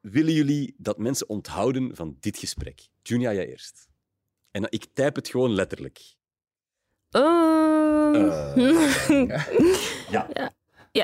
[0.00, 2.88] willen jullie dat mensen onthouden van dit gesprek?
[3.02, 3.88] Junia, jij eerst.
[4.50, 6.14] En ik type het gewoon letterlijk.
[7.10, 8.14] Ehm,
[10.10, 10.28] Ja.
[10.32, 10.54] Ja,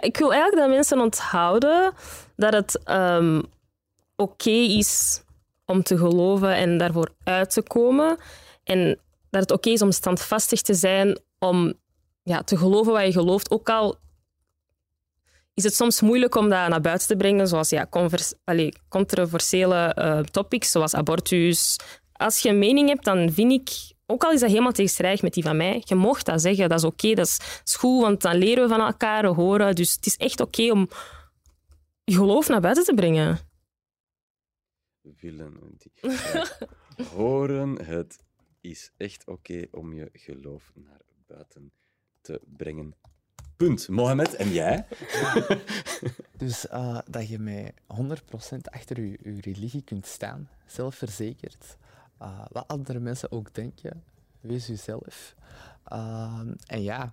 [0.00, 1.92] ik wil eigenlijk dat mensen onthouden
[2.36, 3.42] dat het ehm,
[4.16, 5.22] oké is
[5.66, 8.16] om te geloven en daarvoor uit te komen.
[8.64, 8.98] En
[9.30, 11.72] dat het oké is om standvastig te zijn, om
[12.22, 13.50] ja, te geloven wat je gelooft.
[13.50, 13.96] Ook al
[15.54, 17.86] is het soms moeilijk om dat naar buiten te brengen, zoals ja,
[18.88, 21.76] controversiële eh, topics, zoals abortus.
[22.12, 25.34] Als je een mening hebt, dan vind ik, ook al is dat helemaal tegenstrijdig met
[25.34, 28.20] die van mij, je mocht dat zeggen, dat is oké, dat is is goed, want
[28.20, 29.74] dan leren we van elkaar, we horen.
[29.74, 30.88] Dus het is echt oké om
[32.04, 33.38] je geloof naar buiten te brengen.
[35.20, 36.18] Willen die.
[37.14, 38.18] Horen, het
[38.60, 41.72] is echt oké om je geloof naar buiten
[42.20, 42.94] te brengen.
[43.56, 43.88] Punt.
[43.88, 44.86] Mohamed, en jij?
[46.36, 47.76] Dus eh, dat je met 100%
[48.62, 51.76] achter je, je religie kunt staan, zelfverzekerd.
[52.22, 54.04] Eh, wat andere mensen ook denken,
[54.40, 55.34] wees jezelf.
[55.84, 57.12] Ehm, en ja,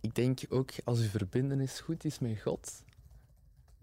[0.00, 2.82] ik denk ook als je verbindenis goed is met God,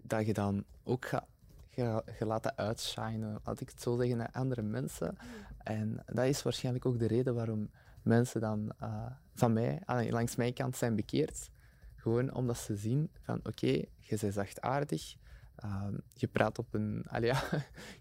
[0.02, 1.26] dat je dan ook gaat
[1.70, 5.16] je, je dat uitshinen, laat ik het zo zeggen, naar andere mensen.
[5.58, 7.70] En dat is waarschijnlijk ook de reden waarom
[8.02, 11.50] mensen dan eh, van mij, langs mijn kant zijn bekeerd.
[11.96, 13.66] Gewoon omdat ze zien van oké,
[13.98, 15.14] je bent zachtaardig,
[15.56, 17.34] ehm, je praat op een ja,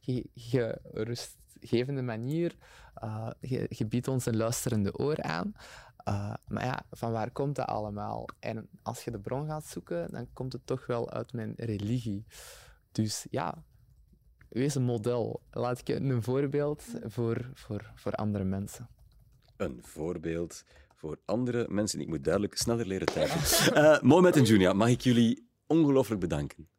[0.02, 0.80] ge- ge-
[1.60, 2.56] rustgevende manier,
[2.94, 3.30] eh,
[3.70, 5.54] je, biedt ons een luisterende oor aan.
[5.98, 8.26] Eh, maar ja, van waar komt dat allemaal?
[8.40, 12.26] En als je de bron gaat zoeken, dan komt het toch wel uit mijn religie.
[12.92, 13.64] Dus ja,
[14.50, 15.42] wees een model.
[15.52, 18.90] Laat ik je een voorbeeld voor, voor, voor andere mensen.
[19.58, 20.64] Een voorbeeld
[20.96, 22.00] voor andere mensen.
[22.00, 23.74] Ik moet duidelijk sneller leren typen.
[23.84, 26.70] Eh Mohamed en Junia, mag ik jullie ongelooflijk bedanken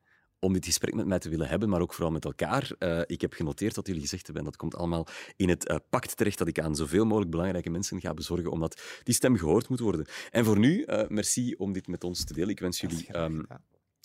[0.41, 2.70] om dit gesprek met mij te willen hebben, maar ook vooral met elkaar.
[2.78, 5.76] Eh, ik heb genoteerd wat jullie gezegd hebben en dat komt allemaal in het eh,
[5.91, 9.68] pact terecht dat ik aan zoveel mogelijk belangrijke mensen ga bezorgen, omdat die stem gehoord
[9.68, 10.07] moet worden.
[10.30, 12.49] En voor nu, eh, merci om dit met ons te delen.
[12.49, 13.07] Ik wens jullie.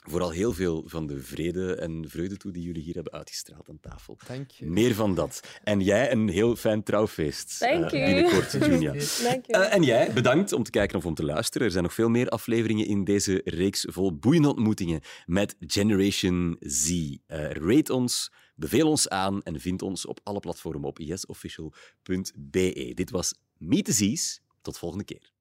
[0.10, 3.80] Vooral heel veel van de vrede en vreugde toe die jullie hier hebben uitgestraald aan
[3.80, 4.18] tafel.
[4.28, 4.66] Dank je.
[4.66, 5.40] Meer van dat.
[5.64, 7.60] En jij een heel fijn trouwfeest.
[7.60, 8.06] Dank eh, u.
[8.06, 8.92] binnenkort, Junia.
[8.92, 9.54] Dank je.
[9.54, 11.68] Eh, en jij, bedankt om te kijken of om te luisteren.
[11.68, 16.90] Er zijn nog veel meer afleveringen in deze reeks vol boeiende ontmoetingen met Generation Z.
[17.26, 22.92] Eh, rate ons, beveel ons aan en vind ons op alle platformen op yesofficial.be.
[22.94, 24.44] Dit was Meet the Z's.
[24.62, 25.32] Tot volgende keer.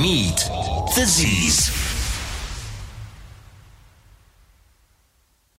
[0.00, 0.36] Meet
[0.94, 1.99] the Z's.